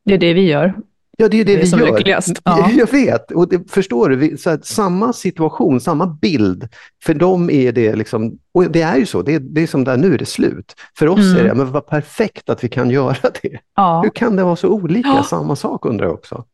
[0.05, 0.75] Det är det vi gör.
[1.19, 1.87] Ja, det är det, Det är vi som gör.
[1.97, 2.71] lyckligast, ja.
[2.77, 6.69] Jag vet, och det, förstår du, så att samma situation, samma bild,
[7.05, 9.85] för dem är det liksom, och det är ju så, det är, det är som
[9.85, 10.75] där, nu är det slut.
[10.99, 11.37] För oss Mm.
[11.37, 13.59] är det, men vad perfekt att vi kan göra det.
[13.77, 15.09] Ja, Hur kan det vara så olika?
[15.09, 15.23] Ja.
[15.23, 16.45] Samma sak undrar jag också.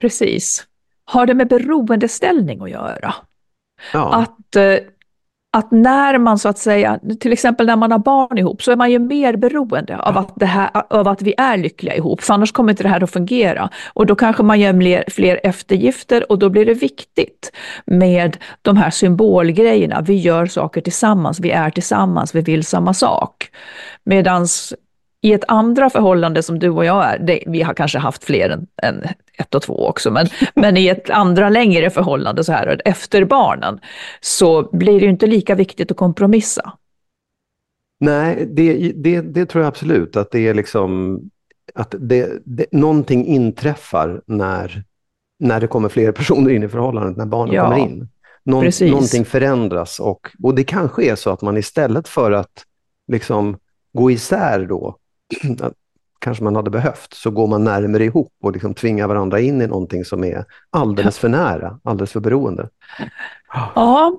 [0.00, 0.66] Precis.
[1.04, 3.14] Har det med beroendeställning att göra?
[3.92, 4.78] Ja, Att, eh,
[5.52, 8.76] att när man så att säga, till exempel när man har barn ihop, så är
[8.76, 12.34] man ju mer beroende av att, det här, av att vi är lyckliga ihop, för
[12.34, 13.70] annars kommer inte det här att fungera.
[13.92, 17.52] Och då kanske man gör fler, fler eftergifter och då blir det viktigt
[17.86, 20.00] med de här symbolgrejerna.
[20.00, 23.50] Vi gör saker tillsammans, vi är tillsammans, vi vill samma sak.
[24.04, 24.74] Medans
[25.20, 28.50] i ett andra förhållande som du och jag är, det, vi har kanske haft fler
[28.50, 29.04] än, än
[29.38, 33.80] ett och två också, men, men i ett andra längre förhållande så här efter barnen
[34.20, 36.72] så blir det ju inte lika viktigt att kompromissa.
[38.00, 41.20] nej, det, det, det tror jag absolut att det är liksom,
[41.74, 44.82] att det, det, någonting inträffar när,
[45.38, 48.08] när det kommer fler personer in i förhållandet, när barnen Ja, kommer in.
[48.44, 48.90] Någon, precis.
[48.90, 52.64] någonting förändras och, och det kanske är så att man istället för att
[53.08, 53.56] liksom
[53.92, 54.96] gå isär då,
[56.18, 59.66] kanske man hade behövt, så går man närmare ihop och liksom tvingar varandra in i
[59.66, 62.68] någonting som är alldeles för nära, alldeles för beroende.
[63.74, 64.12] Ja,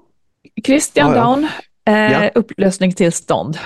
[0.65, 1.23] Christian Ja, ja.
[1.23, 1.47] Down,
[1.85, 2.29] eh, Ja.
[2.35, 3.57] upplösningstillstånd.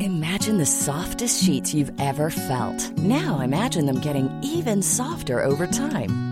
[0.00, 2.92] Imagine the softest sheets you've ever felt.
[2.98, 6.29] Now imagine them getting even softer over time.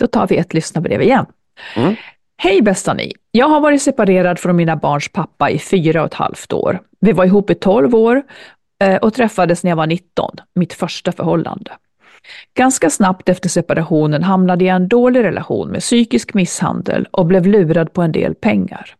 [0.00, 1.26] Då tar vi ett lyssnarbrev igen.
[1.76, 1.94] Mm.
[2.36, 3.12] Hej bästa ni!
[3.30, 6.80] Jag har varit separerad från mina barns pappa i fyra och ett halvt år.
[7.00, 8.22] Vi var ihop i 12 år
[8.84, 11.70] eh, och träffades när jag var 19, mitt första förhållande.
[12.54, 17.46] Ganska snabbt efter separationen hamnade jag i en dålig relation med psykisk misshandel och blev
[17.46, 18.94] lurad på en del pengar.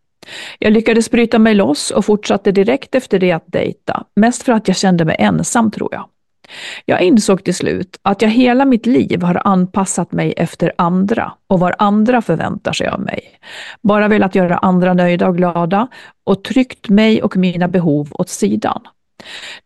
[0.58, 4.68] Jag lyckades bryta mig loss och fortsatte direkt efter det att dejta, mest för att
[4.68, 6.04] jag kände mig ensam tror jag.
[6.84, 11.60] Jag insåg till slut att jag hela mitt liv har anpassat mig efter andra och
[11.60, 13.22] vad andra förväntar sig av mig.
[13.82, 15.88] Bara velat göra andra nöjda och glada
[16.24, 18.80] och tryckt mig och mina behov åt sidan.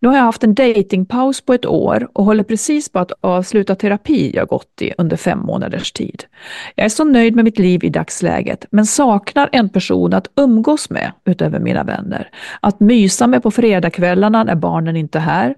[0.00, 3.74] Nu har jag haft en datingpaus på ett år och håller precis på att avsluta
[3.74, 6.24] terapi jag gått i under fem månaders tid.
[6.74, 10.90] Jag är så nöjd med mitt liv i dagsläget, men saknar en person att umgås
[10.90, 12.30] med utöver mina vänner.
[12.60, 15.54] Att mysa med på fredagskvällarna när barnen inte är här.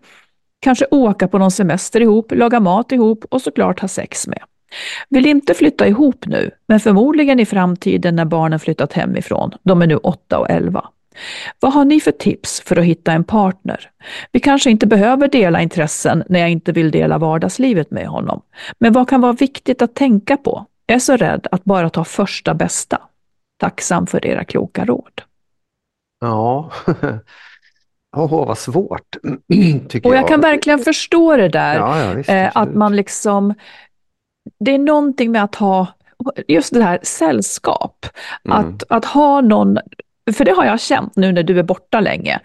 [0.66, 4.42] Kanske åka på någon semester ihop, laga mat ihop och såklart ha sex med.
[5.09, 9.52] Vill inte flytta ihop nu, men förmodligen i framtiden när barnen flyttat hemifrån.
[9.62, 10.88] De är nu 8 och 11.
[11.61, 13.90] Vad har ni för tips för att hitta en partner?
[14.33, 18.42] Vi kanske inte behöver dela intressen när jag inte vill dela vardagslivet med honom.
[18.79, 20.66] Men vad kan vara viktigt att tänka på?
[20.87, 23.00] Jag är så rädd att bara ta första bästa.
[23.59, 25.22] Tacksam för era kloka råd.
[26.20, 26.70] Ja,
[28.16, 29.16] Åh, vad svårt,
[29.88, 30.22] tycker Och jag.
[30.22, 31.74] jag kan verkligen förstå det där.
[31.74, 33.55] Ja, ja, visst, eh, att man liksom...
[34.61, 35.87] Det är någonting med att ha
[36.48, 38.07] just det här sällskap.
[38.44, 38.59] Mm.
[38.59, 39.79] Att, att ha någon
[40.33, 42.40] för det har jag känt nu när du är borta länge.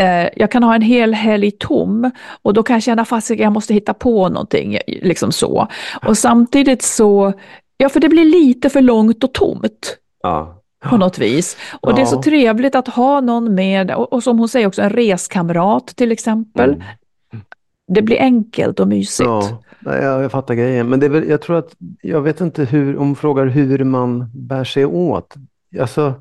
[0.00, 2.10] Eh, jag kan ha en hel helg tom
[2.42, 4.78] och då kan jag känna fast att jag måste hitta på någonting.
[4.86, 5.68] Liksom så.
[6.06, 7.32] Och samtidigt så,
[7.76, 9.96] ja för det blir lite för långt och tomt.
[10.22, 10.62] Ja.
[10.90, 11.56] På något vis.
[11.80, 11.96] Och ja.
[11.96, 14.90] det är så trevligt att ha någon med, och, och, som hon säger också en
[14.90, 16.70] reskamrat till exempel.
[16.70, 16.82] Mm.
[17.88, 19.26] Det blir enkelt och mysigt.
[19.26, 20.88] Ja, jag, jag fattar grejen.
[20.88, 24.64] Men det väl, jag tror att, jag vet inte hur, om frågar hur man bär
[24.64, 25.34] sig åt.
[25.80, 26.14] Alltså,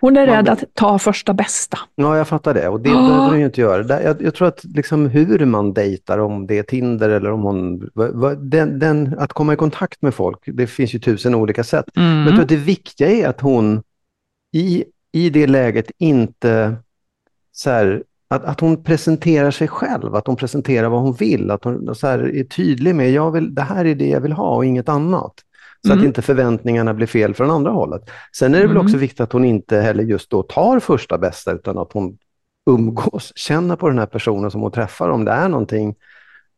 [0.00, 1.78] hon är rädd att ta första bästa.
[1.94, 2.68] Ja, jag fattar det.
[2.68, 3.06] Och det oh.
[3.06, 4.02] behöver hon ju inte göra.
[4.02, 7.90] Jag, jag, tror att liksom hur man dejtar, om det är Tinder eller om hon...
[8.38, 11.84] Den, den, att komma i kontakt med folk, det finns ju tusen olika sätt.
[11.96, 12.10] Mm.
[12.10, 13.82] Men jag tror att det viktiga är att hon
[14.52, 16.76] i, i det läget inte...
[17.52, 21.50] Så här, att, att hon presenterar sig själv, att hon presenterar vad hon vill.
[21.50, 24.32] Att hon så här, är tydlig med, jag vill, det här är det jag vill
[24.32, 25.32] ha och inget annat.
[25.86, 25.98] Så mm.
[25.98, 28.10] att inte förväntningarna blir fel från andra hållet.
[28.36, 28.76] Sen är det mm.
[28.76, 32.18] väl också viktigt att hon inte heller just då tar första bästa utan att hon
[32.70, 35.94] umgås, känner på den här personen som hon träffar om det är någonting.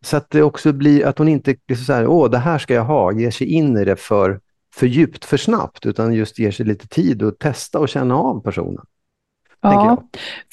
[0.05, 2.85] Så att det också blir att hon inte så här, åh det här ska jag
[2.85, 4.40] ha, ger sig in i det för,
[4.74, 8.42] för djupt, för snabbt, utan just ger sig lite tid att testa och känna av
[8.42, 8.85] personen.
[9.61, 10.02] Ja,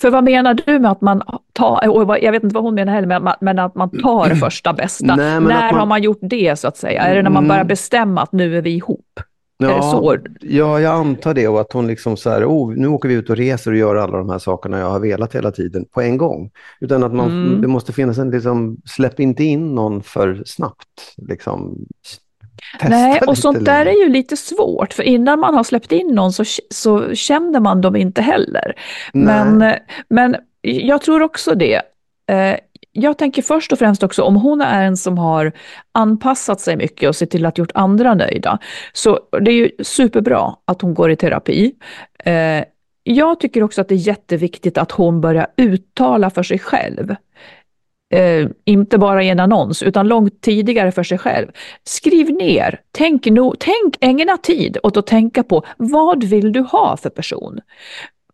[0.01, 1.21] för vad menar du med att man
[1.53, 5.15] tar, och jag vet inte vad hon menar heller, men att man tar första bästa.
[5.15, 7.01] Nej, när man, har man gjort det så att säga?
[7.01, 7.67] Är det när man börjar mm.
[7.67, 9.19] bestämma att nu är vi ihop?
[9.61, 13.15] Ja, ja, jag antar det och att hon liksom så här, oh, nu åker vi
[13.15, 16.01] ut och reser och gör alla de här sakerna jag har velat hela tiden på
[16.01, 16.51] en gång.
[16.79, 17.61] Utan att man, mm.
[17.61, 21.15] det måste finnas en, liksom, släpp inte in någon för snabbt.
[21.17, 21.85] Liksom,
[22.83, 26.33] Nej, och sånt där är ju lite svårt, för innan man har släppt in någon
[26.33, 28.75] så, så känner man dem inte heller.
[29.13, 29.73] Men,
[30.09, 31.81] men jag tror också det.
[32.31, 32.55] Eh,
[32.91, 35.51] jag tänker först och främst också om hon är en som har
[35.91, 38.59] anpassat sig mycket och sett till att gjort andra nöjda.
[38.93, 41.73] Så det är ju superbra att hon går i terapi.
[42.23, 42.63] Eh,
[43.03, 47.15] jag tycker också att det är jätteviktigt att hon börjar uttala för sig själv
[48.13, 51.47] eh, inte bara i en annons, utan långt tidigare för sig själv.
[51.83, 56.97] Skriv ner, tänk, no, tänk ägna tid åt att tänka på vad vill du ha
[56.97, 57.59] för person?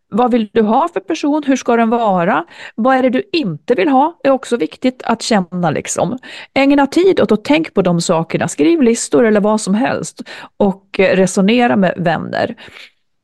[0.08, 1.42] Vad vill du ha för person?
[1.46, 2.44] Hur ska den vara?
[2.74, 4.18] Vad är det du inte vill ha?
[4.22, 5.70] Det är också viktigt att känna.
[5.70, 6.18] Liksom.
[6.54, 8.48] Ägna tid åt att tänka på de sakerna.
[8.48, 10.22] Skriv listor eller vad som helst
[10.56, 12.54] och resonera med vänner.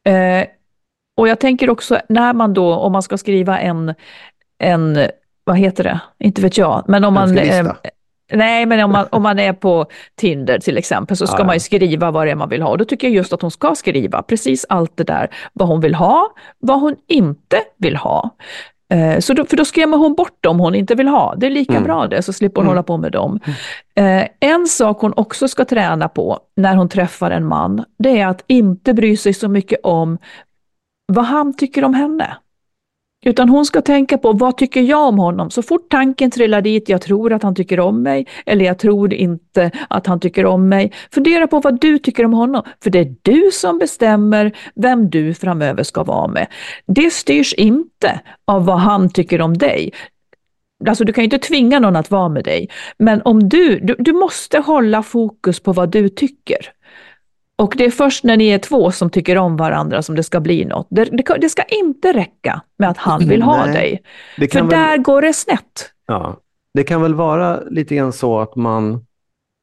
[0.04, 0.46] Eh,
[1.16, 3.94] och jag tänker också när man då, om man ska skriva en,
[4.58, 4.98] en
[5.44, 6.00] vad heter det?
[6.18, 6.84] Inte vet jag.
[6.88, 7.38] Men om man...
[7.38, 7.66] Eh,
[8.32, 11.44] nej, men om man, om man är på Tinder till exempel så ska ja.
[11.44, 12.70] man ju skriva vad det är man vill ha.
[12.70, 15.28] Och då tycker jag just att hon ska skriva precis allt det där.
[15.52, 16.28] Vad hon vill ha,
[16.58, 18.30] vad hon inte vill ha.
[18.92, 21.34] Eh, så då, för då skrämmer hon bort dem hon inte vill ha.
[21.36, 21.84] Det är lika mm.
[21.84, 22.70] bra det, så slipper hon mm.
[22.70, 23.40] hålla på med dem.
[23.94, 24.18] Mm.
[24.20, 28.26] Eh, en sak hon också ska träna på när hon träffar en man, det är
[28.26, 30.18] att inte bry sig så mycket om
[31.06, 32.36] vad han tycker om henne.
[33.24, 35.50] Utan hon ska tänka på vad tycker jag om honom?
[35.50, 39.14] Så fort tanken trillar dit, jag tror att han tycker om mig eller jag tror
[39.14, 40.92] inte att han tycker om mig.
[41.12, 45.34] Fundera på vad du tycker om honom, för det är du som bestämmer vem du
[45.34, 46.46] framöver ska vara med.
[46.86, 49.92] Det styrs inte av vad han tycker om dig.
[50.88, 53.96] Alltså du kan ju inte tvinga någon att vara med dig, men om du, du,
[53.98, 56.72] du måste hålla fokus på vad du tycker.
[57.56, 60.40] Och det är först när ni är två som tycker om varandra som det ska
[60.40, 60.86] bli något.
[60.90, 64.02] Det, det, det ska inte räcka med att han vill ha Nej,
[64.38, 64.48] dig.
[64.48, 65.90] För väl, där går det snett.
[66.06, 66.36] Ja,
[66.74, 69.06] det kan väl vara lite grann så att man,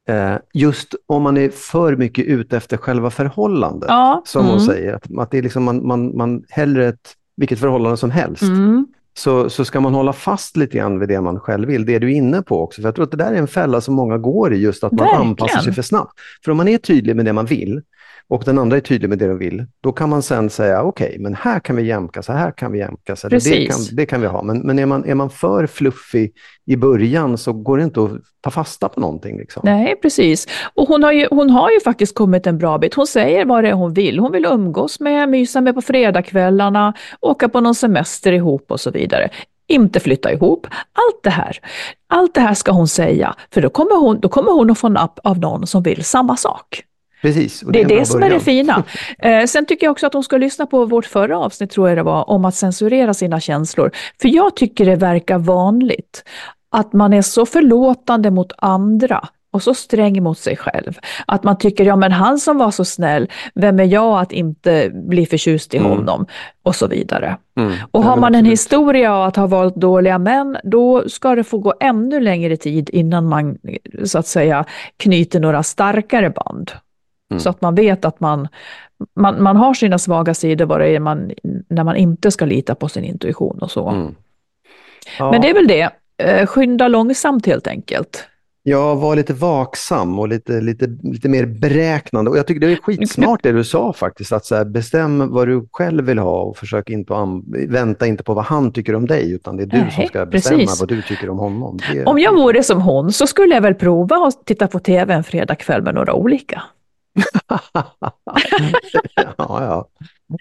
[0.08, 4.52] eh, just om man är för mycket ute efter själva förhållandet, ja, som mm.
[4.52, 8.10] hon säger, att, att det är liksom man, man, man hellre ett, vilket förhållande som
[8.10, 8.42] helst.
[8.42, 8.86] Mm.
[9.18, 11.86] Så, så ska man hålla fast lite grann vid det man själv vill.
[11.86, 12.82] Det du är inne på också.
[12.82, 14.92] För jag tror att det där är en fälla som många går i, just att
[14.92, 15.26] man Verkligen.
[15.28, 16.12] anpassar sig för snabbt.
[16.44, 17.82] För om man är tydlig med det man vill
[18.30, 21.16] och den andra är tydlig med det de vill, då kan man sen säga okej,
[21.20, 24.20] men här kan vi jämka, så här kan vi jämka, så det, kan, det kan
[24.20, 24.42] vi ha.
[24.42, 26.32] Men, men är, man, är man för fluffig
[26.66, 28.10] i början så går det inte att
[28.40, 29.38] ta fasta på någonting.
[29.38, 29.62] Liksom.
[29.64, 30.46] Nej, precis.
[30.74, 32.94] Och hon har, ju, hon har ju faktiskt kommit en bra bit.
[32.94, 34.18] Hon säger vad det är hon vill.
[34.18, 38.90] Hon vill umgås med, mysa med på fredagskvällarna, åka på någon semester ihop och så
[38.90, 39.28] vidare.
[39.66, 40.66] Inte flytta ihop.
[40.92, 41.58] Allt det här.
[42.08, 44.88] Allt det här ska hon säga, för då kommer hon, då kommer hon att få
[44.88, 46.84] napp av någon som vill samma sak.
[47.22, 47.60] Precis.
[47.60, 48.84] Det är det bra som är det fina.
[49.18, 51.98] Eh, sen tycker jag också att hon ska lyssna på vårt förra avsnitt, tror jag
[51.98, 53.90] det var, om att censurera sina känslor.
[54.20, 56.24] För jag tycker det verkar vanligt
[56.70, 60.98] att man är så förlåtande mot andra och så sträng mot sig själv.
[61.26, 64.90] Att man tycker, ja men han som var så snäll, vem är jag att inte
[64.94, 65.90] bli förtjust i Mm.
[65.90, 66.26] honom?
[66.62, 67.36] Och så vidare.
[67.58, 67.72] Mm.
[67.90, 71.58] Och har man en historia av att ha valt dåliga män, då ska det få
[71.58, 73.58] gå ännu längre tid innan man
[74.04, 74.64] så att säga
[74.96, 76.70] knyter några starkare band.
[77.30, 77.40] Mm.
[77.40, 78.48] Så att man vet att man,
[79.16, 81.32] man, man har sina svaga sidor är man,
[81.68, 83.88] när man inte ska lita på sin intuition och så.
[83.88, 84.14] Mm.
[85.18, 85.30] Ja.
[85.30, 88.24] Men det är väl det, Eh, skynda långsamt helt enkelt.
[88.62, 92.30] Ja, var lite vaksam och lite, lite, lite mer beräknande.
[92.30, 95.48] Och jag tycker det är skitsmart det du sa faktiskt, att så här, bestäm vad
[95.48, 97.28] du själv vill ha och försök inte att
[97.68, 100.26] vänta inte på vad han tycker om dig, utan det är du Nej, som ska
[100.26, 100.80] bestämma precis.
[100.80, 101.78] vad du tycker om honom.
[101.92, 105.14] Det, Om jag vore som hon så skulle jag väl prova att titta på tv
[105.14, 106.62] en fredagkväll med några olika.
[109.14, 109.88] Ja, ja.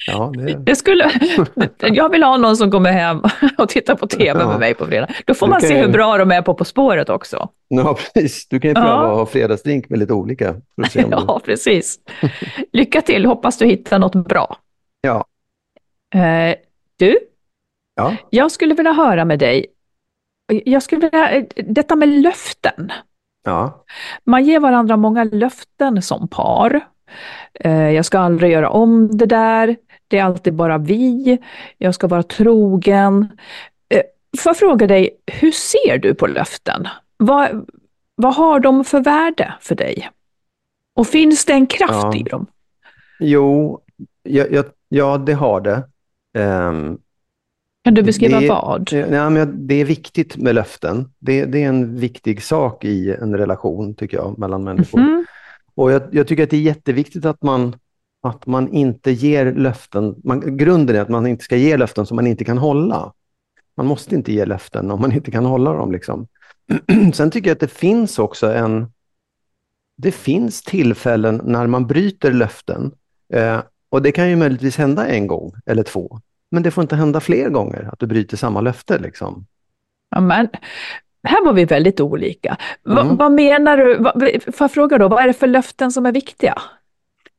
[0.07, 0.53] ja det...
[0.53, 1.11] Det skulle,
[1.79, 3.21] jag vill ha någon som kommer hem
[3.57, 4.47] och tittar på tv Ja.
[4.47, 5.07] med mig på fredag.
[5.25, 7.49] Då får Du man kan se hur bra de är på På spåret också.
[7.67, 8.47] ja, precis.
[8.49, 8.81] Du kan ju Ja.
[8.81, 10.55] pröva att ha fredagsdrink med lite olika.
[10.93, 11.99] Ja, precis.
[12.73, 14.57] Lycka till, hoppas du hittar något bra.
[15.01, 15.25] Ja.
[16.15, 16.55] Eh,
[16.97, 17.19] du,
[17.95, 18.15] Ja.
[18.29, 19.65] jag skulle vilja höra med dig.
[20.65, 22.91] Jag skulle vilja, eh, detta med löften.
[23.43, 23.85] Ja.
[24.23, 26.81] Man ger varandra många löften som par.
[27.53, 29.77] Eh, jag ska aldrig göra om det där.
[30.07, 31.37] Det är alltid bara vi.
[31.77, 33.27] Jag ska vara trogen.
[33.89, 34.01] Eh,
[34.39, 36.87] får jag fråga dig, hur ser du på löften?
[37.17, 37.69] Vad,
[38.15, 40.09] vad har de för värde för dig?
[40.95, 42.15] Och finns det en kraft Ja.
[42.15, 42.45] i dem?
[43.19, 43.79] Jo,
[44.23, 45.83] ja, ja, ja, det har det.
[46.37, 46.97] Ehm,
[47.89, 48.89] Kan du beskriva det, vad?
[48.91, 51.09] Nej, men det är viktigt med löften.
[51.19, 54.99] Det, det är en viktig sak i en relation, tycker jag, mellan människor.
[54.99, 55.25] Mhm.
[55.75, 57.75] Och jag, jag tycker att det är jätteviktigt att man,
[58.23, 60.15] att man inte ger löften.
[60.23, 63.13] Man, grunden är att man inte ska ge löften som man inte kan hålla.
[63.77, 65.91] Man måste inte ge löften om man inte kan hålla dem.
[65.91, 66.27] Liksom.
[67.13, 68.91] Sen tycker jag att det finns också en...
[69.97, 72.91] Det finns tillfällen när man bryter löften.
[73.33, 76.19] Eh, och det kan ju möjligtvis hända en gång eller två.
[76.51, 78.97] Men det får inte hända fler gånger att du bryter samma löfte.
[78.99, 79.45] Liksom.
[80.09, 80.47] Ja, men,
[81.23, 82.57] här var vi väldigt olika.
[82.83, 83.17] Va, Mm.
[83.17, 83.95] Vad menar du?
[83.97, 84.13] Va,
[84.45, 86.53] får jag fråga då, vad är det för löften som är viktiga?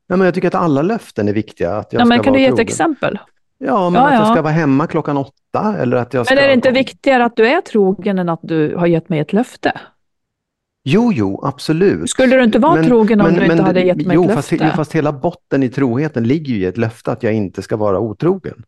[0.07, 1.75] Ja, men jag tycker att alla löften är viktiga.
[1.75, 2.67] Att jag Ja, men kan du ge ett trogen.
[2.67, 3.19] exempel?
[3.57, 4.33] Ja, men Ja, att jag ja.
[4.33, 5.75] ska vara hemma klockan åtta.
[5.79, 6.35] Eller att jag ska...
[6.35, 9.19] Men är det inte viktigare att du är trogen än att du har gett mig
[9.19, 9.71] ett löfte?
[10.83, 12.09] Jo, jo, absolut.
[12.09, 14.65] Skulle du inte vara trogen om du inte hade gett mig jo, ett fast, löfte?
[14.65, 17.77] jo, fast hela botten i troheten ligger ju i ett löfte att jag inte ska
[17.77, 18.63] vara otrogen.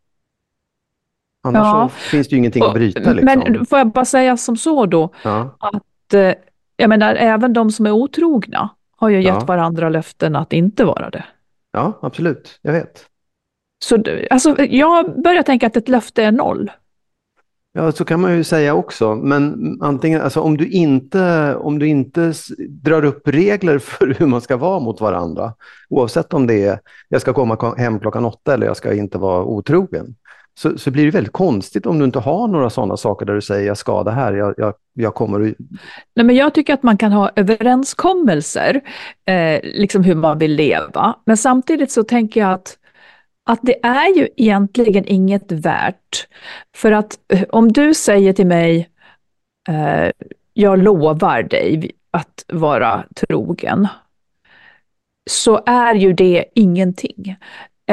[1.43, 1.89] Annars Ja.
[1.93, 3.13] så finns det ju ingenting att bryta.
[3.13, 3.43] Liksom.
[3.43, 5.55] Men får jag bara säga som så då, ja.
[5.59, 6.33] att eh,
[6.77, 9.45] jag menar, även de som är otrogna har ju gett Ja.
[9.45, 11.23] varandra löften att inte vara det.
[11.71, 12.59] ja, absolut.
[12.61, 13.05] Jag vet.
[13.85, 16.71] Så alltså, jag börjar tänka att ett löfte är noll.
[17.75, 19.15] Ja, så kan man ju säga också.
[19.15, 22.33] Men antingen, alltså om du inte, om du inte
[22.69, 25.53] drar upp regler för hur man ska vara mot varandra,
[25.89, 26.79] oavsett om det är
[27.09, 30.15] jag ska komma ko- hem klockan åtta eller jag ska inte vara otrogen,
[30.55, 33.41] så, så blir det väldigt konstigt om du inte har några sådana saker där du
[33.41, 35.55] säger jag ska det här, jag, jag, jag kommer att...
[36.15, 38.81] Nej, men jag tycker att man kan ha överenskommelser,
[39.25, 41.15] eh, liksom hur man vill leva.
[41.25, 42.77] Men samtidigt så tänker jag att,
[43.45, 46.27] att det är ju egentligen inget värt.
[46.75, 48.89] För att eh, om du säger till mig,
[49.69, 50.11] eh,
[50.53, 53.87] jag lovar dig att vara trogen,
[55.29, 57.35] så är ju det ingenting.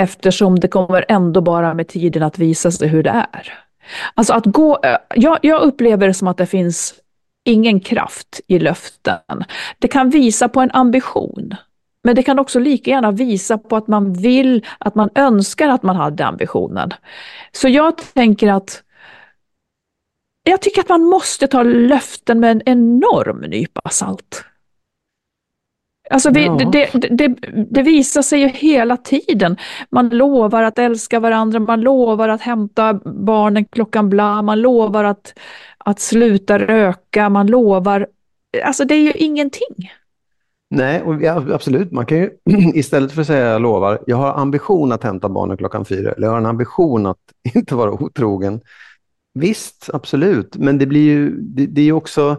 [0.00, 3.52] Eftersom det kommer ändå bara med tiden att visa sig hur det är.
[4.14, 6.94] Alltså att gå, eh, jag, jag upplever det som att det finns
[7.44, 9.44] ingen kraft i löften.
[9.78, 11.54] Det kan visa på en ambition.
[12.04, 15.82] Men det kan också lika gärna visa på att man vill, att man önskar att
[15.82, 16.90] man hade ambitionen.
[17.52, 18.82] Så jag tänker att
[20.42, 24.44] jag tycker att man måste ta löften med en enorm nypa salt.
[26.10, 26.54] Alltså vi, Ja.
[26.72, 27.28] det, det, det,
[27.70, 29.56] det visar sig ju hela tiden.
[29.90, 35.34] Man lovar att älska varandra, man lovar att hämta barnen klockan bla, man lovar att,
[35.78, 38.06] att sluta röka, man lovar...
[38.64, 39.90] Alltså det är ju ingenting.
[40.70, 41.92] Nej, och ja, absolut.
[41.92, 42.30] Man kan ju
[42.74, 46.26] istället för att säga jag lovar, jag har ambition att hämta barnen klockan fyra, eller
[46.26, 47.18] jag har en ambition att
[47.54, 48.60] inte vara otrogen.
[49.34, 52.36] Visst, absolut, men det blir ju, det, det är ju också,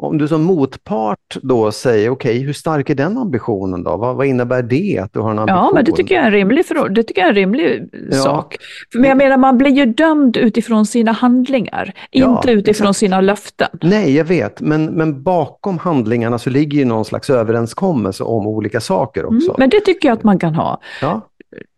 [0.00, 3.96] om du som motpart då säger, okej, hur stark är den ambitionen då?
[3.96, 5.58] Vad, vad innebär det att du har en ambition?
[5.64, 8.16] Ja, men det tycker jag är en rimlig, det tycker jag är en rimlig Ja.
[8.16, 8.56] sak.
[8.94, 12.98] Men jag menar, man blir ju dömd utifrån sina handlingar, Ja, inte utifrån exakt.
[12.98, 13.68] sina löften.
[13.82, 18.80] Nej, jag vet, men, men bakom handlingarna så ligger ju någon slags överenskommelse om olika
[18.80, 19.48] saker också.
[19.48, 20.80] Mm, men det tycker jag att man kan ha.
[21.02, 21.20] ja,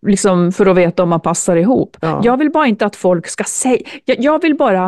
[0.06, 1.96] liksom för att veta om man passar ihop.
[2.00, 2.20] Ja.
[2.24, 4.84] Jag vill bara inte att folk ska säga, jag, jag vill bara,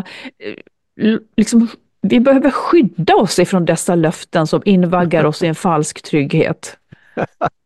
[1.02, 1.68] eh, liksom,
[2.02, 6.76] vi behöver skydda oss ifrån dessa löften som invaggar oss i en falsk trygghet.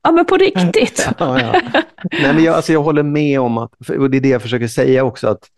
[0.03, 1.09] Ja men på riktigt.
[1.19, 1.61] ja, ja.
[2.13, 4.69] Nej, men jag, alltså, jag håller med om att, och det är det jag försöker
[4.69, 5.51] säga också, att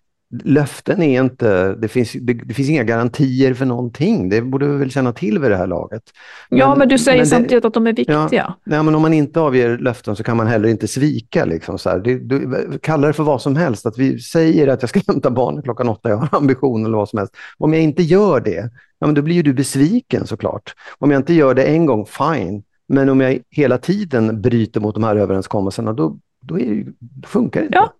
[0.45, 4.29] löften är inte, det finns, det, det finns inga garantier för någonting.
[4.29, 6.03] Det borde vi väl känna till vid det här laget.
[6.49, 8.29] Ja men du säger men det- samtidigt att de är viktiga.
[8.33, 11.45] Ja, nej, men om man inte avger löften så kan man heller inte svika.
[11.45, 11.99] Liksom, så.
[11.99, 13.87] Det, du, kalla det för vad som helst.
[13.87, 17.09] Att vi säger att jag ska hämta barnet klockan åtta, jag har ambition eller vad
[17.09, 17.35] som helst.
[17.59, 20.74] Om jag inte gör det, ja, men då blir ju du besviken såklart.
[20.99, 22.62] Om jag inte gör det en gång, fine.
[22.89, 27.61] Men om jag hela tiden bryter mot de här överenskommelserna, då, då, är då funkar
[27.61, 27.79] det inte.
[27.79, 27.93] Ja.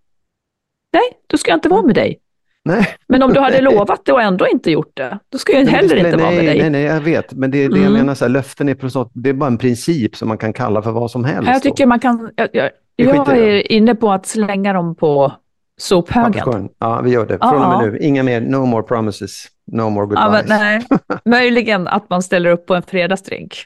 [0.93, 2.19] Nej, då ska jag inte vara med dig.
[2.65, 2.87] Nej.
[3.07, 5.73] Men om du hade lovat det och ändå inte gjort det, då ska jag Nej,
[5.73, 6.61] heller det inte spelar- vara med nej, dig.
[6.61, 7.33] Nej, nej, jag vet.
[7.33, 7.93] Men det, det jag Mm.
[7.93, 10.53] menar, så här, löften är, på så, det är bara en princip som man kan
[10.53, 11.47] kalla för vad som helst.
[11.47, 11.59] Jag då.
[11.59, 13.31] tycker man kan, jag, jag, jag det.
[13.59, 15.31] är inne på att slänga dem på
[15.79, 16.69] sophögen.
[16.79, 17.37] Ja, vi gör det.
[17.41, 17.91] Ja, Från och med ja.
[17.91, 17.97] nu.
[17.99, 20.49] Inga mer, no more promises, no more Ja, goodbyes.
[20.49, 20.85] men, nej.
[21.25, 23.65] Möjligen att man ställer upp på en fredagsdrink.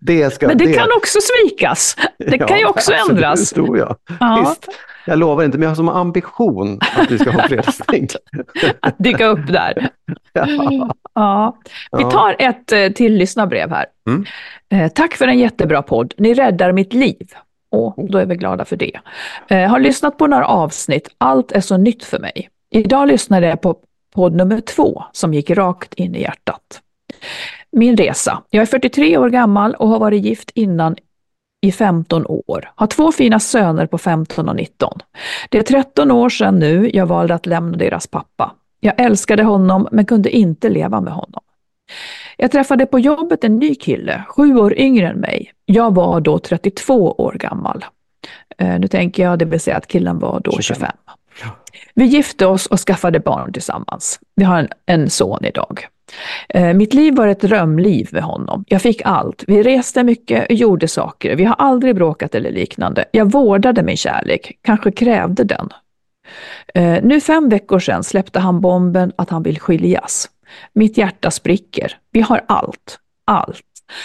[0.00, 1.96] det ska, Men det, kan också svikas.
[2.18, 3.50] Det kan ju också absolut, ändras.
[3.50, 3.96] tror jag.
[4.20, 4.46] Ja.
[4.48, 4.66] Visst.
[5.06, 8.10] Jag lovar inte, men jag har som ambition att vi ska ha fredagsdrink.
[8.80, 9.88] Att dyka upp där.
[10.32, 10.94] ja.
[11.14, 11.56] Ja.
[11.98, 13.86] Vi tar ett eh, till lyssnarbrev här.
[14.06, 14.24] Mm.
[14.72, 16.14] Eh, tack för en jättebra podd.
[16.16, 17.32] Ni räddar mitt liv.
[17.70, 19.00] Och då är vi glada för det.
[19.48, 21.08] Eh, har lyssnat på några avsnitt.
[21.18, 22.48] Allt är så nytt för mig.
[22.70, 23.76] Idag lyssnade jag på
[24.14, 26.80] podd nummer två som gick rakt in i hjärtat.
[27.72, 28.42] Min resa.
[28.50, 30.96] Jag är 43 år gammal och har varit gift innan
[31.60, 32.72] i 15 år.
[32.74, 34.98] Har två fina söner på 15 och 19.
[35.48, 38.54] Det är 13 år sedan nu jag valde att lämna deras pappa.
[38.80, 41.42] Jag älskade honom men kunde inte leva med honom.
[42.36, 45.52] Jag träffade på jobbet en ny kille, sju år yngre än mig.
[45.64, 47.84] Jag var då 32 år gammal.
[48.58, 50.90] Eh, nu tänker jag, det vill säga att killen var då 25.
[51.34, 51.52] 25.
[51.94, 54.20] Vi gifte oss och skaffade barn tillsammans.
[54.34, 55.86] Vi har en, en son idag.
[56.48, 58.64] Eh, mitt liv var ett drömliv med honom.
[58.68, 59.44] Jag fick allt.
[59.46, 61.36] Vi reste mycket och gjorde saker.
[61.36, 63.04] Vi har aldrig bråkat eller liknande.
[63.10, 65.68] Jag vårdade min kärlek, kanske krävde den.
[66.74, 70.30] Eh, nu fem veckor sedan släppte han bomben att han vill skiljas.
[70.72, 71.96] Mitt hjärta spricker.
[72.12, 72.98] Vi har allt.
[73.24, 73.64] Allt.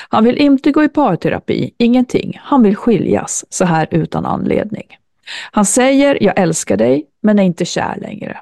[0.09, 2.39] Han vill inte gå i parterapi, ingenting.
[2.41, 4.85] Han vill skiljas, så här utan anledning.
[5.51, 8.37] Han säger, jag älskar dig, men är inte kär längre.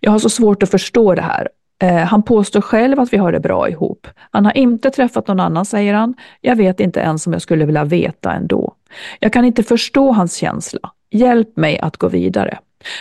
[0.00, 1.48] Jag har så svårt att förstå det här.
[1.82, 4.06] Eh, han påstår själv att vi har det bra ihop.
[4.30, 6.14] Han har inte träffat någon annan, säger han.
[6.40, 8.74] Jag vet inte ens om jag skulle vilja veta ändå.
[9.20, 10.80] Jag kan inte förstå hans känsla.
[11.10, 12.58] Hjälp mig att gå vidare.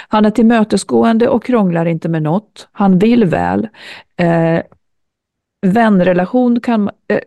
[0.08, 2.68] Han är tillmötesgående och krånglar inte med något.
[2.72, 3.68] Han vill väl.
[4.18, 4.60] Eh,
[5.62, 7.20] vänrelation kan, eh,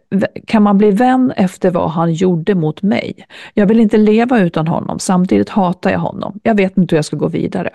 [0.46, 3.26] kan man bli vän efter vad han gjorde mot mig.
[3.54, 6.40] Jag vill inte leva utan honom, samtidigt hatar jag honom.
[6.42, 7.70] Jag vet inte hur jag ska gå vidare.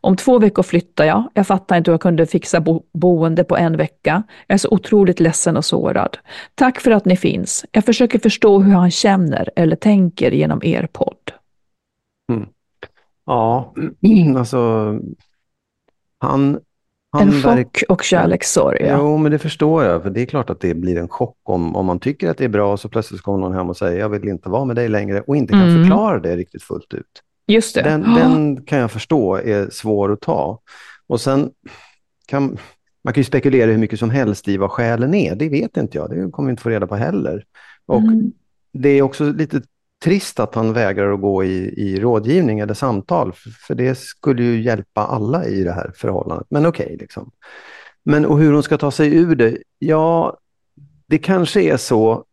[0.00, 1.30] Om två veckor flyttar jag.
[1.34, 4.22] Jag fattar inte hur jag kunde fixa bo boende på en vecka.
[4.46, 6.18] Jag är så otroligt ledsen och sårad.
[6.54, 7.64] Tack för att ni finns.
[7.72, 11.32] Jag försöker förstå hur han känner eller tänker genom er podd.
[12.32, 12.48] Mm.
[13.26, 13.74] Ja,
[14.36, 14.94] alltså
[16.18, 16.60] han
[17.12, 18.78] han En verk- chock och kärlekssorg.
[18.82, 18.96] Ja.
[18.98, 20.02] Jo, men det förstår jag.
[20.02, 22.44] För det är klart att det blir en chock om, om man tycker att det
[22.44, 24.88] är bra så plötsligt kommer någon hem och säger jag vill inte vara med dig
[24.88, 25.82] längre och inte kan Mm.
[25.82, 27.06] förklara det riktigt fullt ut.
[27.46, 27.82] Just det.
[27.82, 30.60] Den, den kan jag förstå är svår att ta.
[31.06, 31.50] Och sen
[32.26, 32.58] kan
[33.04, 35.34] man kan ju spekulera hur mycket som helst i vad skälen är.
[35.34, 36.10] Det vet inte jag.
[36.10, 37.44] Det kommer vi inte få reda på heller.
[37.86, 38.32] Och Mm.
[38.72, 39.62] det är också lite
[40.04, 44.42] trist att han vägrar att gå i, i rådgivning eller samtal, för, för det skulle
[44.42, 46.46] ju hjälpa alla i det här förhållandet.
[46.50, 47.30] Men okej, liksom.
[48.02, 49.58] Men och hur hon ska ta sig ur det?
[49.78, 50.36] Ja,
[51.06, 52.24] det kanske är så,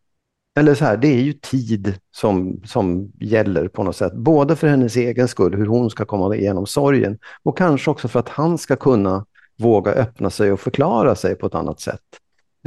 [0.58, 4.12] eller så här, det är ju tid som, som gäller på något sätt.
[4.12, 8.20] Både för hennes egen skull, hur hon ska komma igenom sorgen och kanske också för
[8.20, 9.26] att han ska kunna
[9.58, 12.02] våga öppna sig och förklara sig på ett annat sätt.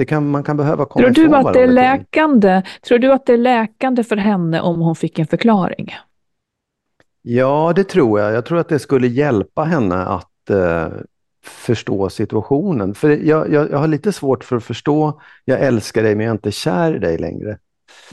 [0.02, 2.62] Det kan, man kan behöva komma Tror du att det är läkande?
[2.88, 5.96] Tror du att det är läkande för henne om hon fick en förklaring?
[7.22, 8.34] Ja, det tror jag.
[8.34, 10.88] Jag tror att det skulle hjälpa henne att eh,
[11.46, 12.94] förstå situationen.
[12.94, 16.32] För jag, jag, jag har lite svårt för att förstå, jag älskar dig men jag
[16.32, 17.58] är inte kär i dig längre.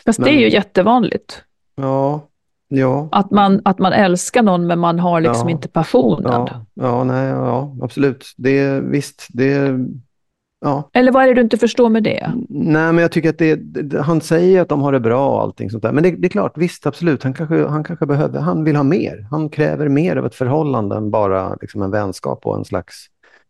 [0.05, 1.43] Fast det Men- är ju jättevanligt.
[1.77, 2.21] Ja,
[2.69, 3.09] ja.
[3.13, 5.55] Att man, att man älskar någon men man har liksom Ja.
[5.55, 6.33] inte passionen.
[6.33, 8.35] Ja, ja, nej, ja, absolut.
[8.37, 9.79] Det, visst, det,
[10.61, 10.91] ja.
[10.93, 12.33] Eller vad är det du inte förstår med det?
[12.49, 15.41] Nej, men jag tycker att det, det, han säger att de har det bra och
[15.43, 15.93] allting sånt där.
[15.93, 17.23] Men det, det är klart, visst, absolut.
[17.23, 19.27] Han kanske, han kanske behöver, han vill ha mer.
[19.31, 23.07] Han kräver mer av ett förhållande än bara liksom en vänskap och en slags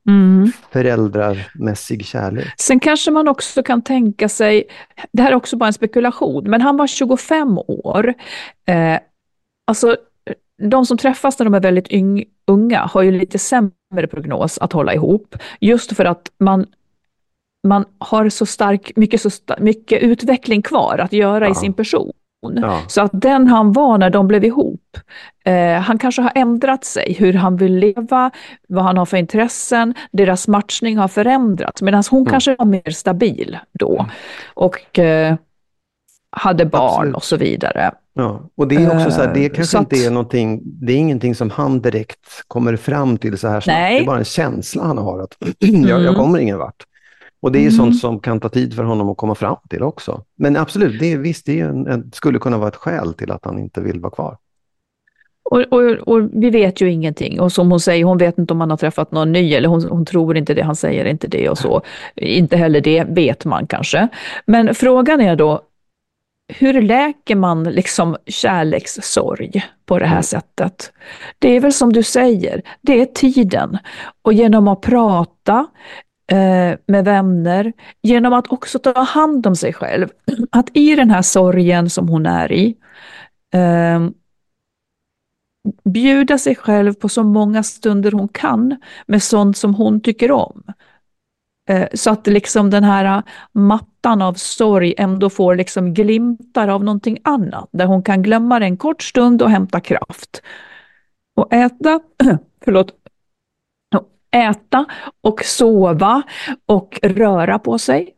[0.09, 0.53] Mm.
[0.73, 2.47] föräldrarmässig kärlek.
[2.59, 4.65] Sen kanske man också kan tänka sig,
[5.13, 8.15] det här är också bara en spekulation, men han var 25 år.
[8.67, 8.99] Eh,
[9.67, 9.97] alltså,
[10.63, 14.73] de som träffas när de är väldigt yng, unga har ju lite sämre prognos att
[14.73, 15.37] hålla ihop.
[15.61, 16.67] Just för att man,
[17.69, 21.53] man har så stark, mycket, så sta, mycket utveckling kvar att göra Ja.
[21.53, 22.13] i sin person.
[22.57, 22.81] Ja.
[22.89, 24.97] Så att den han var när de blev ihop,
[25.45, 28.31] eh, han kanske har ändrat sig, hur han vill leva,
[28.69, 32.31] vad han har för intressen, deras matchning har förändrats, medan hon Mm.
[32.31, 34.07] kanske var mer stabil då
[34.55, 35.35] och eh,
[36.31, 37.17] hade barn Absolut.
[37.17, 37.91] och så vidare.
[38.15, 40.61] Ja, och det är också så här, det Eh, kanske så inte att- är någonting,
[40.65, 43.79] det är ingenting som han direkt kommer fram till så här snabbt.
[43.79, 46.15] Det är bara en känsla han har att jag, jag Mm.
[46.15, 46.85] kommer ingen vart.
[47.41, 47.73] Och det är Mm.
[47.73, 50.25] sånt som kan ta tid för honom att komma fram till också.
[50.37, 53.45] Men absolut, det är, visst, det en, en, skulle kunna vara ett skäl till att
[53.45, 54.37] han inte vill vara kvar.
[55.51, 57.41] Och, och, och vi vet ju ingenting.
[57.41, 59.85] Och som hon säger, hon vet inte om han har träffat någon ny, eller hon,
[59.89, 61.83] hon tror inte det, han säger inte det och så.
[62.17, 64.09] Inte heller det vet man kanske.
[64.47, 65.61] Men frågan är då,
[66.53, 70.93] hur läker man liksom kärlekssorg på det här sättet?
[71.39, 73.79] Det är väl som du säger, det är tiden.
[74.23, 75.67] Och genom att prata
[76.33, 77.73] Eh, med vänner,
[78.03, 80.09] genom att också ta hand om sig själv.
[80.51, 82.77] Att i den här sorgen som hon är i,
[83.55, 84.09] eh,
[85.85, 88.77] bjuda sig själv på så många stunder hon kan
[89.07, 90.63] med sånt som hon tycker om.
[91.69, 93.23] Eh, Så att liksom den här
[93.53, 98.65] mattan av sorg ändå får liksom glimtar av någonting annat, där hon kan glömma det
[98.67, 100.43] en kort stund och hämta kraft.
[101.37, 102.01] Och äta,
[102.65, 102.93] förlåt,
[104.31, 104.85] äta
[105.21, 106.23] och sova
[106.67, 108.15] och röra på sig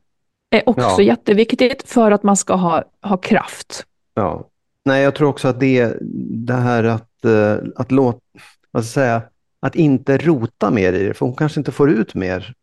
[0.50, 1.02] är också Ja.
[1.02, 3.84] jätteviktigt för att man ska ha, ha kraft.
[4.14, 4.46] Ja.
[4.84, 5.96] Nej, jag tror också att det,
[6.46, 8.20] det här att, eh, att låta,
[8.70, 9.22] vad ska säga,
[9.60, 12.54] att inte rota mer i det, för hon kanske inte får ut mer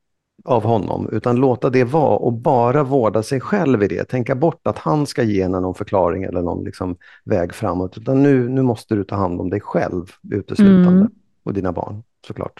[0.46, 4.04] av honom, utan låta det vara och bara vårda sig själv i det.
[4.04, 6.96] Tänka bort att han ska ge henne någon förklaring eller någon liksom
[7.26, 11.12] väg framåt, utan nu, nu måste du ta hand om dig själv uteslutande Mm.
[11.44, 12.60] och dina barn såklart.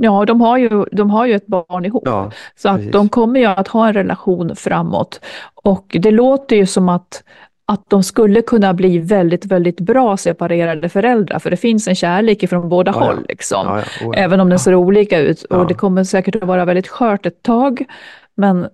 [0.00, 2.02] Ja, de har ju, de har ju ett barn ihop.
[2.06, 2.92] Ja, Så att precis.
[2.92, 5.20] de kommer ju att ha en relation framåt.
[5.54, 7.22] Och det låter ju som att,
[7.66, 11.38] att de skulle kunna bli väldigt, väldigt bra separerade föräldrar.
[11.38, 13.24] För det finns en kärlek från båda Ja, håll.
[13.28, 13.66] Liksom.
[13.66, 14.20] Ja, ja, oh.
[14.20, 15.42] Även om den ser olika ut.
[15.42, 17.84] Och det kommer säkert att vara väldigt skört ett tag.
[18.34, 18.68] Men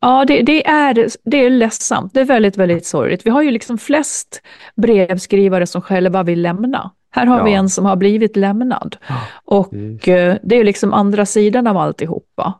[0.00, 2.14] ja, det, det, är, det är ledsamt.
[2.14, 3.26] Det är väldigt, väldigt sorgligt.
[3.26, 4.42] Vi har ju liksom flest
[4.76, 6.90] brevskrivare som själva vill lämna.
[7.14, 7.58] Här har vi Ja.
[7.58, 8.96] en som har blivit lämnad.
[9.44, 10.08] Och Precis.
[10.08, 12.54] eh, det är liksom andra sidan av alltihopa.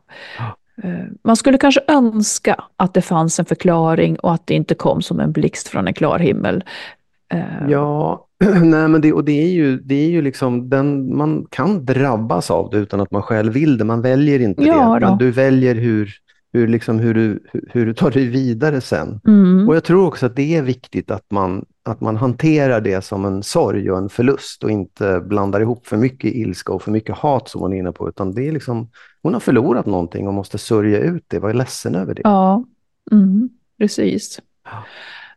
[0.83, 0.89] Eh,
[1.23, 5.19] Man skulle kanske önska att det fanns en förklaring och att det inte kom som
[5.19, 6.63] en blixt från en klar himmel.
[7.33, 8.25] Eh, Ja,
[8.63, 12.51] nej men det, och det är ju, det är ju liksom, den, man kan drabbas
[12.51, 13.83] av det utan att man själv vill det.
[13.83, 16.11] Man väljer inte Ja det, men du väljer hur,
[16.53, 19.19] hur, liksom, hur, du, hur du tar dig vidare sen.
[19.27, 19.69] Mm.
[19.69, 23.25] Och jag tror också att det är viktigt att man, att man hanterar det som
[23.25, 27.15] en sorg och en förlust och inte blandar ihop för mycket ilska och för mycket
[27.15, 28.89] hat som hon är inne på, utan det är liksom,
[29.21, 32.21] hon har förlorat någonting och måste sörja ut det, vara ledsen över det.
[32.23, 32.63] Ja,
[33.11, 34.41] mm, precis.